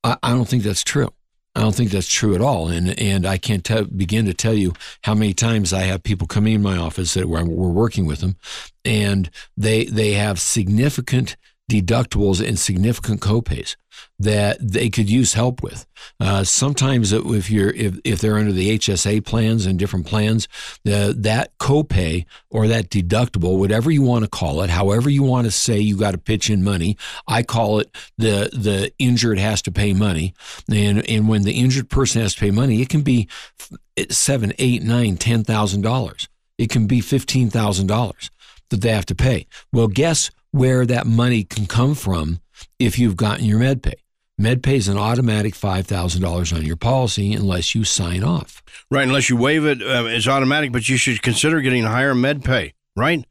I, 0.03 0.17
I 0.23 0.31
don't 0.31 0.47
think 0.47 0.63
that's 0.63 0.83
true. 0.83 1.09
I 1.53 1.61
don't 1.61 1.75
think 1.75 1.91
that's 1.91 2.07
true 2.07 2.33
at 2.33 2.41
all. 2.41 2.69
And 2.69 2.97
and 2.99 3.25
I 3.25 3.37
can't 3.37 3.63
te- 3.63 3.83
begin 3.83 4.25
to 4.25 4.33
tell 4.33 4.53
you 4.53 4.73
how 5.03 5.13
many 5.13 5.33
times 5.33 5.73
I 5.73 5.81
have 5.81 6.03
people 6.03 6.27
coming 6.27 6.53
in 6.53 6.61
my 6.61 6.77
office 6.77 7.13
that 7.15 7.27
we're, 7.27 7.43
we're 7.43 7.69
working 7.69 8.05
with 8.05 8.19
them, 8.19 8.37
and 8.85 9.29
they 9.57 9.85
they 9.85 10.13
have 10.13 10.39
significant 10.39 11.35
deductibles 11.71 12.45
and 12.45 12.59
significant 12.59 13.21
copays 13.21 13.75
that 14.19 14.57
they 14.59 14.89
could 14.89 15.09
use 15.09 15.33
help 15.33 15.63
with. 15.63 15.85
Uh, 16.19 16.43
sometimes, 16.43 17.11
if 17.11 17.49
you're 17.49 17.71
if, 17.71 17.99
if 18.03 18.19
they're 18.19 18.37
under 18.37 18.51
the 18.51 18.77
HSA 18.77 19.25
plans 19.25 19.65
and 19.65 19.79
different 19.79 20.05
plans, 20.05 20.47
uh, 20.87 21.13
that 21.15 21.57
copay 21.59 22.25
or 22.49 22.67
that 22.67 22.89
deductible, 22.89 23.57
whatever 23.57 23.89
you 23.89 24.01
want 24.01 24.23
to 24.23 24.29
call 24.29 24.61
it, 24.61 24.69
however 24.69 25.09
you 25.09 25.23
want 25.23 25.45
to 25.45 25.51
say 25.51 25.79
you 25.79 25.97
got 25.97 26.11
to 26.11 26.17
pitch 26.17 26.49
in 26.49 26.63
money, 26.63 26.97
I 27.27 27.43
call 27.43 27.79
it 27.79 27.95
the 28.17 28.49
the 28.53 28.91
injured 28.99 29.39
has 29.39 29.61
to 29.63 29.71
pay 29.71 29.93
money, 29.93 30.33
and 30.71 31.07
and 31.09 31.27
when 31.27 31.43
the 31.43 31.53
injured 31.53 31.89
person 31.89 32.21
has 32.21 32.35
to 32.35 32.39
pay 32.39 32.51
money, 32.51 32.81
it 32.81 32.89
can 32.89 33.01
be 33.01 33.27
seven, 34.09 34.53
eight, 34.59 34.83
nine, 34.83 35.17
ten 35.17 35.43
thousand 35.43 35.81
dollars. 35.81 36.27
It 36.57 36.69
can 36.69 36.85
be 36.87 37.01
fifteen 37.01 37.49
thousand 37.49 37.87
dollars 37.87 38.29
that 38.69 38.81
they 38.81 38.91
have 38.91 39.05
to 39.07 39.15
pay. 39.15 39.47
Well, 39.71 39.87
guess 39.87 40.31
where 40.51 40.85
that 40.85 41.07
money 41.07 41.43
can 41.43 41.65
come 41.65 41.95
from 41.95 42.39
if 42.79 42.99
you've 42.99 43.17
gotten 43.17 43.45
your 43.45 43.59
MedPay. 43.59 43.93
MedPay 44.39 44.73
is 44.73 44.87
an 44.87 44.97
automatic 44.97 45.53
$5,000 45.53 46.55
on 46.55 46.65
your 46.65 46.75
policy 46.75 47.33
unless 47.33 47.75
you 47.75 47.83
sign 47.83 48.23
off. 48.23 48.63
Right, 48.89 49.07
unless 49.07 49.29
you 49.29 49.37
waive 49.37 49.65
it, 49.65 49.81
uh, 49.81 50.05
it's 50.07 50.27
automatic, 50.27 50.71
but 50.71 50.89
you 50.89 50.97
should 50.97 51.21
consider 51.21 51.61
getting 51.61 51.83
higher 51.83 52.13
MedPay, 52.13 52.73
right? 52.95 53.23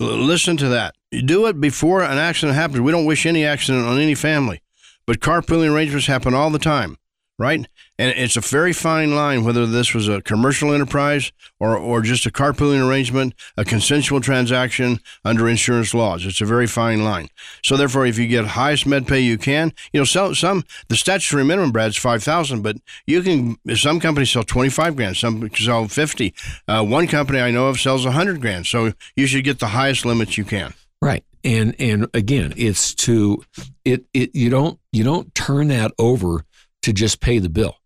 L- 0.00 0.08
listen 0.08 0.56
to 0.56 0.68
that. 0.68 0.94
You 1.10 1.22
do 1.22 1.46
it 1.46 1.60
before 1.60 2.02
an 2.02 2.18
accident 2.18 2.56
happens. 2.56 2.80
We 2.80 2.92
don't 2.92 3.06
wish 3.06 3.26
any 3.26 3.44
accident 3.44 3.86
on 3.86 3.98
any 3.98 4.14
family, 4.14 4.60
but 5.06 5.20
carpooling 5.20 5.72
arrangements 5.72 6.06
happen 6.06 6.34
all 6.34 6.50
the 6.50 6.58
time 6.58 6.96
right? 7.40 7.66
And 8.00 8.14
it's 8.16 8.34
a 8.34 8.40
very 8.40 8.72
fine 8.72 9.14
line 9.14 9.44
whether 9.44 9.66
this 9.66 9.92
was 9.92 10.08
a 10.08 10.22
commercial 10.22 10.72
enterprise 10.72 11.32
or, 11.60 11.76
or 11.76 12.00
just 12.00 12.24
a 12.24 12.30
carpooling 12.30 12.88
arrangement, 12.88 13.34
a 13.58 13.64
consensual 13.64 14.22
transaction 14.22 15.00
under 15.22 15.46
insurance 15.46 15.92
laws. 15.92 16.24
It's 16.24 16.40
a 16.40 16.46
very 16.46 16.66
fine 16.66 17.04
line. 17.04 17.28
So 17.62 17.76
therefore, 17.76 18.06
if 18.06 18.16
you 18.16 18.26
get 18.26 18.46
highest 18.46 18.86
med 18.86 19.06
pay 19.06 19.20
you 19.20 19.36
can, 19.36 19.74
you 19.92 20.00
know, 20.00 20.04
some, 20.04 20.34
some 20.34 20.64
the 20.88 20.96
statutory 20.96 21.44
minimum, 21.44 21.72
Brad, 21.72 21.90
is 21.90 21.98
5000 21.98 22.62
but 22.62 22.76
you 23.06 23.20
can, 23.22 23.58
some 23.76 24.00
companies 24.00 24.30
sell 24.30 24.44
25 24.44 24.96
grand, 24.96 25.18
some 25.18 25.50
sell 25.54 25.86
50. 25.86 26.34
Uh, 26.66 26.82
one 26.82 27.06
company 27.06 27.38
I 27.38 27.50
know 27.50 27.66
of 27.66 27.78
sells 27.78 28.06
100 28.06 28.40
grand. 28.40 28.66
So 28.66 28.94
you 29.14 29.26
should 29.26 29.44
get 29.44 29.58
the 29.58 29.66
highest 29.66 30.06
limits 30.06 30.38
you 30.38 30.44
can. 30.44 30.72
Right. 31.02 31.22
And 31.44 31.74
and 31.78 32.06
again, 32.14 32.54
it's 32.56 32.94
to 32.94 33.44
it 33.84 34.06
it 34.14 34.34
you 34.34 34.48
don't 34.48 34.78
you 34.90 35.04
don't 35.04 35.34
turn 35.34 35.68
that 35.68 35.92
over 35.98 36.46
to 36.82 36.92
just 36.94 37.20
pay 37.20 37.38
the 37.38 37.50
bill. 37.50 37.76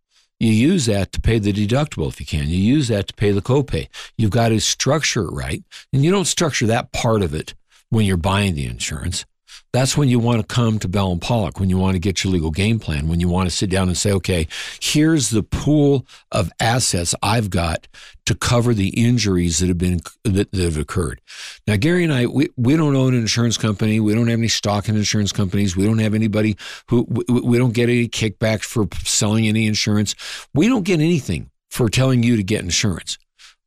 You 0.40 0.50
use 0.50 0.86
that 0.86 1.12
to 1.12 1.20
pay 1.20 1.38
the 1.38 1.52
deductible 1.52 2.08
if 2.08 2.20
you 2.20 2.26
can. 2.26 2.48
You 2.48 2.58
use 2.58 2.88
that 2.88 3.08
to 3.08 3.14
pay 3.14 3.30
the 3.30 3.40
copay. 3.42 3.88
You've 4.18 4.30
got 4.30 4.48
to 4.48 4.60
structure 4.60 5.24
it 5.24 5.32
right. 5.32 5.62
And 5.92 6.04
you 6.04 6.10
don't 6.10 6.26
structure 6.26 6.66
that 6.66 6.92
part 6.92 7.22
of 7.22 7.34
it 7.34 7.54
when 7.90 8.04
you're 8.04 8.16
buying 8.16 8.54
the 8.54 8.66
insurance. 8.66 9.24
That's 9.74 9.96
when 9.96 10.08
you 10.08 10.20
want 10.20 10.40
to 10.40 10.46
come 10.46 10.78
to 10.78 10.88
Bell 10.88 11.10
and 11.10 11.20
Pollock, 11.20 11.58
when 11.58 11.68
you 11.68 11.78
want 11.78 11.94
to 11.94 11.98
get 11.98 12.22
your 12.22 12.32
legal 12.32 12.52
game 12.52 12.78
plan, 12.78 13.08
when 13.08 13.18
you 13.18 13.28
want 13.28 13.50
to 13.50 13.54
sit 13.54 13.70
down 13.70 13.88
and 13.88 13.98
say, 13.98 14.12
okay, 14.12 14.46
here's 14.80 15.30
the 15.30 15.42
pool 15.42 16.06
of 16.30 16.52
assets 16.60 17.12
I've 17.24 17.50
got 17.50 17.88
to 18.26 18.36
cover 18.36 18.72
the 18.72 18.90
injuries 18.90 19.58
that 19.58 19.66
have 19.66 19.76
been 19.76 19.98
that, 20.22 20.52
that 20.52 20.62
have 20.62 20.78
occurred. 20.78 21.20
Now, 21.66 21.74
Gary 21.74 22.04
and 22.04 22.12
I, 22.12 22.26
we, 22.26 22.50
we 22.56 22.76
don't 22.76 22.94
own 22.94 23.14
an 23.14 23.20
insurance 23.20 23.58
company. 23.58 23.98
We 23.98 24.14
don't 24.14 24.28
have 24.28 24.38
any 24.38 24.46
stock 24.46 24.88
in 24.88 24.94
insurance 24.94 25.32
companies. 25.32 25.76
We 25.76 25.84
don't 25.84 25.98
have 25.98 26.14
anybody 26.14 26.56
who 26.88 27.04
we, 27.08 27.24
we 27.40 27.58
don't 27.58 27.74
get 27.74 27.88
any 27.88 28.06
kickbacks 28.06 28.62
for 28.62 28.86
selling 29.02 29.48
any 29.48 29.66
insurance. 29.66 30.14
We 30.54 30.68
don't 30.68 30.84
get 30.84 31.00
anything 31.00 31.50
for 31.68 31.88
telling 31.88 32.22
you 32.22 32.36
to 32.36 32.44
get 32.44 32.62
insurance, 32.62 33.18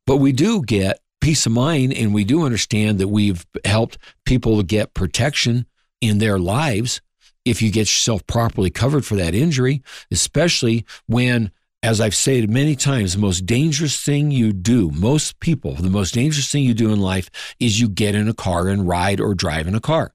but 0.06 0.16
we 0.16 0.32
do 0.32 0.62
get 0.62 1.00
peace 1.20 1.44
of 1.44 1.52
mind 1.52 1.92
and 1.92 2.14
we 2.14 2.24
do 2.24 2.44
understand 2.44 2.98
that 2.98 3.08
we've 3.08 3.44
helped 3.66 3.98
people 4.24 4.56
to 4.56 4.62
get 4.62 4.94
protection 4.94 5.66
in 6.00 6.18
their 6.18 6.38
lives 6.38 7.00
if 7.44 7.62
you 7.62 7.70
get 7.70 7.80
yourself 7.80 8.26
properly 8.26 8.70
covered 8.70 9.04
for 9.04 9.16
that 9.16 9.34
injury, 9.34 9.82
especially 10.10 10.84
when, 11.06 11.50
as 11.82 12.00
I've 12.00 12.14
stated 12.14 12.50
many 12.50 12.76
times, 12.76 13.14
the 13.14 13.20
most 13.20 13.46
dangerous 13.46 14.02
thing 14.02 14.30
you 14.30 14.52
do, 14.52 14.90
most 14.90 15.40
people, 15.40 15.74
the 15.74 15.90
most 15.90 16.14
dangerous 16.14 16.50
thing 16.50 16.64
you 16.64 16.74
do 16.74 16.92
in 16.92 17.00
life 17.00 17.30
is 17.58 17.80
you 17.80 17.88
get 17.88 18.14
in 18.14 18.28
a 18.28 18.34
car 18.34 18.68
and 18.68 18.86
ride 18.86 19.20
or 19.20 19.34
drive 19.34 19.66
in 19.66 19.74
a 19.74 19.80
car. 19.80 20.12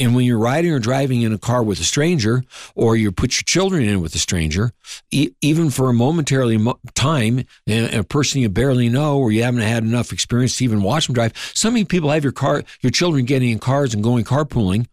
And 0.00 0.14
when 0.14 0.24
you're 0.24 0.38
riding 0.38 0.70
or 0.70 0.78
driving 0.78 1.22
in 1.22 1.32
a 1.32 1.38
car 1.38 1.60
with 1.60 1.80
a 1.80 1.84
stranger, 1.84 2.44
or 2.76 2.94
you 2.94 3.10
put 3.10 3.36
your 3.36 3.42
children 3.44 3.82
in 3.82 4.00
with 4.00 4.14
a 4.14 4.18
stranger, 4.18 4.70
e- 5.10 5.30
even 5.42 5.70
for 5.70 5.88
a 5.88 5.92
momentarily 5.92 6.56
mo- 6.56 6.78
time, 6.94 7.44
and 7.66 7.92
a 7.92 8.04
person 8.04 8.40
you 8.40 8.48
barely 8.48 8.88
know, 8.88 9.18
or 9.18 9.32
you 9.32 9.42
haven't 9.42 9.62
had 9.62 9.82
enough 9.82 10.12
experience 10.12 10.56
to 10.58 10.64
even 10.64 10.82
watch 10.82 11.08
them 11.08 11.14
drive. 11.14 11.32
So 11.52 11.68
many 11.68 11.84
people 11.84 12.10
have 12.10 12.22
your 12.22 12.32
car, 12.32 12.62
your 12.80 12.92
children 12.92 13.24
getting 13.24 13.50
in 13.50 13.58
cars 13.58 13.92
and 13.92 14.04
going 14.04 14.24
carpooling 14.24 14.86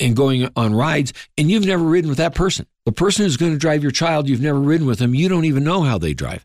and 0.00 0.16
going 0.16 0.48
on 0.56 0.74
rides, 0.74 1.12
and 1.36 1.50
you've 1.50 1.66
never 1.66 1.84
ridden 1.84 2.08
with 2.08 2.18
that 2.18 2.34
person. 2.34 2.66
The 2.84 2.92
person 2.92 3.24
who's 3.24 3.36
going 3.36 3.52
to 3.52 3.58
drive 3.58 3.82
your 3.82 3.92
child, 3.92 4.28
you've 4.28 4.40
never 4.40 4.60
ridden 4.60 4.86
with 4.86 4.98
them. 4.98 5.14
You 5.14 5.28
don't 5.28 5.44
even 5.44 5.64
know 5.64 5.82
how 5.82 5.98
they 5.98 6.14
drive. 6.14 6.44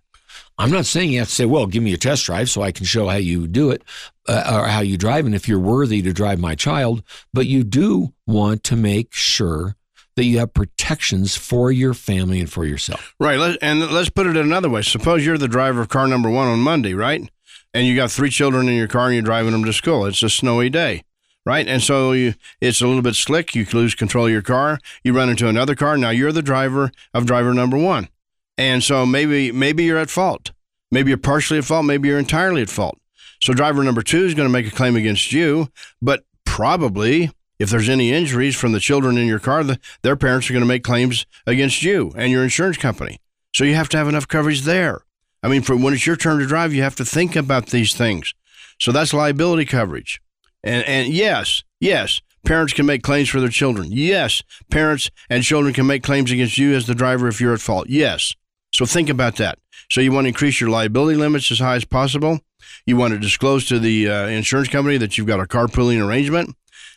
I'm 0.60 0.72
not 0.72 0.86
saying 0.86 1.12
you 1.12 1.20
have 1.20 1.30
to 1.30 1.34
say, 1.36 1.46
well, 1.46 1.68
give 1.68 1.84
me 1.84 1.94
a 1.94 1.98
test 1.98 2.26
drive 2.26 2.50
so 2.50 2.64
I 2.64 2.72
can 2.72 2.86
show 2.86 3.08
how 3.08 3.18
you 3.18 3.48
do 3.48 3.70
it 3.70 3.84
uh, 4.28 4.60
or 4.62 4.68
how 4.68 4.82
you 4.82 4.98
drive 4.98 5.26
and 5.26 5.36
if 5.36 5.48
you're 5.48 5.60
worthy 5.60 6.02
to 6.02 6.14
drive 6.14 6.40
my 6.40 6.56
child, 6.56 7.04
but 7.32 7.46
you 7.46 7.64
do 7.64 8.14
want 8.26 8.64
to 8.66 8.76
make 8.76 9.14
sure 9.14 9.76
that 10.16 10.26
you 10.26 10.40
have 10.40 10.56
protections 10.56 11.36
for 11.36 11.72
your 11.72 11.94
family 11.94 12.40
and 12.40 12.52
for 12.52 12.66
yourself. 12.66 13.14
Right. 13.20 13.58
And 13.62 13.92
let's 13.92 14.10
put 14.10 14.26
it 14.26 14.36
another 14.36 14.68
way. 14.68 14.82
Suppose 14.82 15.24
you're 15.24 15.38
the 15.38 15.48
driver 15.48 15.82
of 15.82 15.90
car 15.90 16.08
number 16.08 16.30
one 16.30 16.48
on 16.48 16.60
Monday, 16.60 16.96
right? 16.96 17.30
And 17.76 17.86
you 17.86 17.96
got 17.96 18.10
three 18.10 18.32
children 18.32 18.68
in 18.68 18.76
your 18.76 18.88
car 18.88 19.06
and 19.06 19.14
you're 19.14 19.22
driving 19.22 19.52
them 19.52 19.64
to 19.66 19.74
school. 19.74 20.08
It's 20.08 20.24
a 20.24 20.30
snowy 20.30 20.72
day 20.72 21.04
right? 21.48 21.68
And 21.68 21.82
so 21.82 22.12
you, 22.12 22.34
it's 22.60 22.82
a 22.82 22.88
little 22.88 23.02
bit 23.02 23.16
slick. 23.16 23.56
You 23.56 23.66
lose 23.72 23.96
control 23.96 24.26
of 24.26 24.32
your 24.32 24.42
car. 24.42 24.80
You 25.04 25.14
run 25.14 25.30
into 25.30 25.48
another 25.48 25.76
car. 25.76 25.98
Now 25.98 26.10
you're 26.10 26.34
the 26.34 26.42
driver 26.42 26.92
of 27.14 27.26
driver 27.26 27.54
number 27.54 27.78
one, 27.78 28.10
and 28.58 28.84
so 28.84 29.06
maybe 29.06 29.52
maybe 29.52 29.86
you're 29.86 29.98
at 29.98 30.10
fault. 30.10 30.52
Maybe 30.92 31.10
you're 31.10 31.18
partially 31.18 31.58
at 31.58 31.66
fault. 31.66 31.86
Maybe 31.86 32.10
you're 32.10 32.20
entirely 32.20 32.62
at 32.62 32.70
fault. 32.70 33.00
So 33.42 33.54
driver 33.54 33.84
number 33.84 34.02
two 34.02 34.26
is 34.26 34.34
going 34.34 34.48
to 34.48 34.54
make 34.54 34.68
a 34.68 34.76
claim 34.76 34.96
against 34.96 35.32
you, 35.32 35.70
but 36.02 36.26
probably 36.46 37.32
if 37.60 37.70
there's 37.70 37.90
any 37.90 38.12
injuries 38.12 38.56
from 38.56 38.72
the 38.72 38.80
children 38.80 39.18
in 39.18 39.28
your 39.28 39.40
car, 39.40 39.64
the, 39.64 39.80
their 40.02 40.16
parents 40.16 40.50
are 40.50 40.54
going 40.54 40.64
to 40.64 40.68
make 40.68 40.84
claims 40.84 41.26
against 41.46 41.82
you 41.82 42.12
and 42.16 42.32
your 42.32 42.44
insurance 42.44 42.78
company. 42.78 43.20
So 43.54 43.64
you 43.64 43.76
have 43.76 43.90
to 43.90 43.98
have 43.98 44.08
enough 44.08 44.28
coverage 44.28 44.62
there. 44.62 45.02
I 45.42 45.48
mean, 45.48 45.62
for 45.62 45.76
when 45.76 45.94
it's 45.94 46.06
your 46.06 46.16
turn 46.16 46.40
to 46.40 46.46
drive, 46.46 46.74
you 46.74 46.84
have 46.84 46.96
to 46.98 47.06
think 47.06 47.36
about 47.36 47.68
these 47.68 47.94
things. 47.94 48.34
So 48.80 48.92
that's 48.92 49.14
liability 49.14 49.66
coverage. 49.66 50.22
And 50.64 50.84
and 50.86 51.14
yes, 51.14 51.64
yes, 51.80 52.22
parents 52.46 52.74
can 52.74 52.86
make 52.86 53.04
claims 53.04 53.30
for 53.30 53.40
their 53.40 53.50
children. 53.50 53.90
Yes, 53.92 54.42
parents 54.72 55.12
and 55.30 55.44
children 55.44 55.74
can 55.74 55.86
make 55.86 56.04
claims 56.04 56.32
against 56.32 56.58
you 56.58 56.74
as 56.74 56.88
the 56.88 56.96
driver 56.96 57.28
if 57.28 57.40
you're 57.40 57.54
at 57.54 57.62
fault. 57.62 57.90
Yes. 57.90 58.36
So 58.72 58.86
think 58.86 59.10
about 59.10 59.38
that. 59.38 59.60
So 59.90 60.02
you 60.02 60.12
want 60.12 60.26
to 60.26 60.30
increase 60.30 60.60
your 60.60 60.70
liability 60.70 61.18
limits 61.18 61.52
as 61.52 61.60
high 61.60 61.76
as 61.76 61.86
possible. 61.86 62.40
You 62.86 62.98
want 62.98 63.14
to 63.14 63.20
disclose 63.20 63.66
to 63.68 63.80
the 63.80 64.10
uh, 64.10 64.28
insurance 64.28 64.70
company 64.70 64.98
that 64.98 65.18
you've 65.18 65.28
got 65.28 65.40
a 65.40 65.46
carpooling 65.46 66.06
arrangement. 66.06 66.56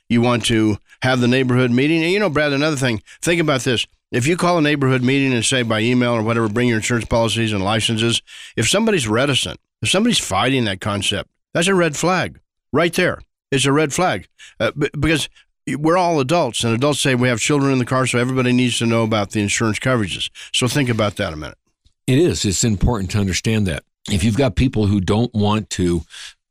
You 0.09 0.21
want 0.21 0.45
to 0.47 0.79
have 1.03 1.21
the 1.21 1.29
neighborhood 1.29 1.71
meeting. 1.71 2.03
And 2.03 2.13
you 2.13 2.19
know, 2.19 2.31
Brad, 2.31 2.53
another 2.53 2.77
thing, 2.77 3.03
think 3.23 3.41
about 3.41 3.63
this. 3.63 3.87
If 4.11 4.27
you 4.27 4.37
call 4.37 4.59
a 4.59 4.63
neighborhood 4.63 5.03
meeting 5.03 5.33
and 5.33 5.45
say 5.45 5.63
by 5.63 5.81
email 5.81 6.13
or 6.13 6.23
whatever, 6.23 6.49
bring 6.49 6.69
your 6.69 6.79
insurance 6.79 7.05
policies 7.05 7.53
and 7.53 7.63
licenses, 7.63 8.21
if 8.57 8.69
somebody's 8.69 9.07
reticent, 9.07 9.61
if 9.83 9.89
somebody's 9.89 10.19
fighting 10.19 10.65
that 10.65 10.81
concept, 10.81 11.31
that's 11.55 11.69
a 11.69 11.75
red 11.75 11.97
flag 11.97 12.41
right 12.73 12.93
there 12.95 13.21
is 13.51 13.67
a 13.67 13.73
red 13.73 13.93
flag 13.93 14.29
uh, 14.59 14.73
because 14.99 15.29
we're 15.67 15.97
all 15.97 16.21
adults, 16.21 16.65
and 16.65 16.75
adults 16.75 17.01
say 17.01 17.15
we 17.15 17.29
have 17.29 17.39
children 17.39 17.73
in 17.73 17.79
the 17.79 17.85
car, 17.85 18.07
so 18.07 18.19
everybody 18.19 18.53
needs 18.53 18.79
to 18.79 18.87
know 18.87 19.05
about 19.05 19.31
the 19.31 19.41
insurance 19.41 19.79
coverages. 19.79 20.31
So 20.53 20.67
think 20.69 20.89
about 20.89 21.17
that 21.17 21.33
a 21.33 21.37
minute. 21.37 21.59
It 22.07 22.19
is. 22.19 22.45
It's 22.45 22.65
important 22.65 23.11
to 23.13 23.19
understand 23.19 23.67
that 23.67 23.85
if 24.11 24.25
you've 24.25 24.37
got 24.37 24.57
people 24.57 24.87
who 24.87 25.01
don't 25.01 25.33
want 25.35 25.71
to, 25.71 26.03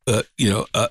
uh, 0.08 0.24
you 0.38 0.50
know, 0.50 0.66
uh, 0.74 0.90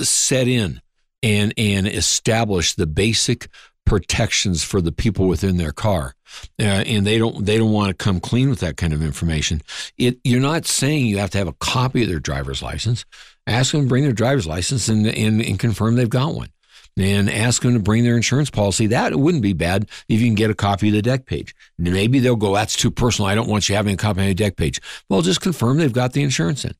set 0.00 0.46
in 0.46 0.80
and 1.22 1.54
and 1.56 1.88
establish 1.88 2.74
the 2.74 2.86
basic 2.86 3.48
protections 3.84 4.62
for 4.62 4.80
the 4.80 4.92
people 4.92 5.26
within 5.26 5.56
their 5.56 5.72
car, 5.72 6.14
uh, 6.60 6.62
and 6.62 7.06
they 7.06 7.18
don't 7.18 7.44
they 7.44 7.58
don't 7.58 7.72
want 7.72 7.88
to 7.88 7.94
come 7.94 8.20
clean 8.20 8.50
with 8.50 8.60
that 8.60 8.76
kind 8.76 8.92
of 8.92 9.02
information. 9.02 9.62
It 9.98 10.18
you're 10.22 10.40
not 10.40 10.66
saying 10.66 11.06
you 11.06 11.18
have 11.18 11.30
to 11.30 11.38
have 11.38 11.48
a 11.48 11.54
copy 11.54 12.02
of 12.02 12.08
their 12.08 12.20
driver's 12.20 12.62
license. 12.62 13.04
Ask 13.46 13.72
them 13.72 13.82
to 13.82 13.88
bring 13.88 14.04
their 14.04 14.12
driver's 14.12 14.46
license 14.46 14.88
and 14.88 15.06
and, 15.06 15.40
and 15.40 15.58
confirm 15.58 15.96
they've 15.96 16.08
got 16.08 16.34
one. 16.34 16.48
And 16.96 17.28
ask 17.28 17.62
them 17.62 17.74
to 17.74 17.80
bring 17.80 18.04
their 18.04 18.14
insurance 18.14 18.50
policy. 18.50 18.86
That 18.86 19.16
wouldn't 19.16 19.42
be 19.42 19.52
bad 19.52 19.90
if 20.08 20.20
you 20.20 20.28
can 20.28 20.36
get 20.36 20.50
a 20.50 20.54
copy 20.54 20.88
of 20.88 20.94
the 20.94 21.02
deck 21.02 21.26
page. 21.26 21.52
Maybe 21.76 22.20
they'll 22.20 22.36
go, 22.36 22.54
that's 22.54 22.76
too 22.76 22.92
personal. 22.92 23.28
I 23.28 23.34
don't 23.34 23.48
want 23.48 23.68
you 23.68 23.74
having 23.74 23.94
a 23.94 23.96
copy 23.96 24.20
of 24.20 24.26
the 24.28 24.34
deck 24.34 24.54
page. 24.56 24.80
Well, 25.08 25.20
just 25.20 25.40
confirm 25.40 25.78
they've 25.78 25.92
got 25.92 26.12
the 26.12 26.22
insurance 26.22 26.64
in. 26.64 26.74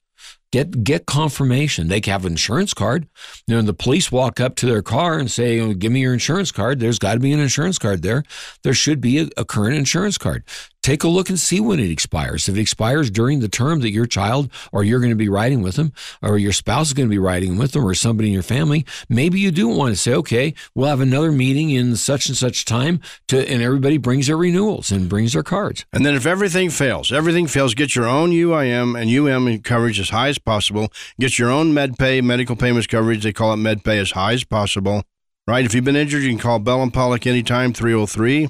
Get 0.54 0.84
get 0.84 1.06
confirmation. 1.06 1.88
They 1.88 2.00
have 2.06 2.24
an 2.24 2.34
insurance 2.34 2.74
card. 2.74 3.08
You 3.48 3.56
know, 3.56 3.62
the 3.62 3.74
police 3.74 4.12
walk 4.12 4.38
up 4.38 4.54
to 4.56 4.66
their 4.66 4.82
car 4.82 5.18
and 5.18 5.28
say, 5.28 5.58
oh, 5.58 5.74
"Give 5.74 5.90
me 5.90 5.98
your 5.98 6.12
insurance 6.12 6.52
card." 6.52 6.78
There's 6.78 7.00
got 7.00 7.14
to 7.14 7.18
be 7.18 7.32
an 7.32 7.40
insurance 7.40 7.76
card 7.76 8.02
there. 8.02 8.22
There 8.62 8.72
should 8.72 9.00
be 9.00 9.18
a, 9.18 9.28
a 9.36 9.44
current 9.44 9.74
insurance 9.74 10.16
card 10.16 10.44
take 10.84 11.02
a 11.02 11.08
look 11.08 11.30
and 11.30 11.40
see 11.40 11.60
when 11.60 11.80
it 11.80 11.90
expires. 11.90 12.46
If 12.46 12.56
it 12.56 12.60
expires 12.60 13.10
during 13.10 13.40
the 13.40 13.48
term 13.48 13.80
that 13.80 13.90
your 13.90 14.04
child 14.04 14.50
or 14.70 14.84
you're 14.84 15.00
going 15.00 15.10
to 15.10 15.16
be 15.16 15.30
riding 15.30 15.62
with 15.62 15.76
them, 15.76 15.94
or 16.20 16.36
your 16.36 16.52
spouse 16.52 16.88
is 16.88 16.92
going 16.92 17.08
to 17.08 17.10
be 17.10 17.18
riding 17.18 17.56
with 17.56 17.72
them, 17.72 17.86
or 17.86 17.94
somebody 17.94 18.28
in 18.28 18.34
your 18.34 18.42
family, 18.42 18.84
maybe 19.08 19.40
you 19.40 19.50
do 19.50 19.66
want 19.66 19.94
to 19.94 19.96
say, 19.96 20.12
okay, 20.12 20.52
we'll 20.74 20.88
have 20.88 21.00
another 21.00 21.32
meeting 21.32 21.70
in 21.70 21.96
such 21.96 22.28
and 22.28 22.36
such 22.36 22.66
time 22.66 23.00
to, 23.28 23.50
and 23.50 23.62
everybody 23.62 23.96
brings 23.96 24.26
their 24.26 24.36
renewals 24.36 24.92
and 24.92 25.08
brings 25.08 25.32
their 25.32 25.42
cards. 25.42 25.86
And 25.90 26.04
then 26.04 26.14
if 26.14 26.26
everything 26.26 26.68
fails, 26.68 27.10
everything 27.10 27.46
fails, 27.46 27.72
get 27.72 27.96
your 27.96 28.06
own 28.06 28.30
UIM 28.30 29.00
and 29.00 29.10
UM 29.10 29.62
coverage 29.62 29.98
as 29.98 30.10
high 30.10 30.28
as 30.28 30.36
possible. 30.44 30.92
Get 31.18 31.38
your 31.38 31.50
own 31.50 31.72
MedPay 31.72 32.22
medical 32.22 32.57
payments 32.57 32.87
coverage. 32.87 33.24
They 33.24 33.33
call 33.33 33.52
it 33.52 33.57
MedPay 33.57 34.00
as 34.00 34.12
high 34.12 34.33
as 34.33 34.44
possible. 34.44 35.02
Right? 35.46 35.64
If 35.64 35.74
you've 35.74 35.85
been 35.85 35.96
injured, 35.96 36.22
you 36.22 36.30
can 36.30 36.38
call 36.38 36.59
Bell 36.59 36.83
and 36.83 36.92
Pollock 36.92 37.26
anytime, 37.26 37.72
303 37.72 38.48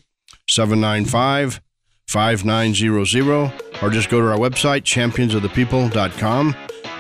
795 0.49 1.61
5900 2.07 3.53
or 3.83 3.91
just 3.91 4.11
go 4.11 4.21
to 4.21 4.31
our 4.31 4.39
website, 4.39 4.83
championsofthepeople.com. 4.83 6.55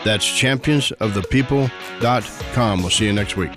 That's 0.04 0.26
championsofthepeople.com. 0.26 2.80
We'll 2.80 2.90
see 2.90 3.06
you 3.06 3.12
next 3.12 3.36
week. 3.36 3.52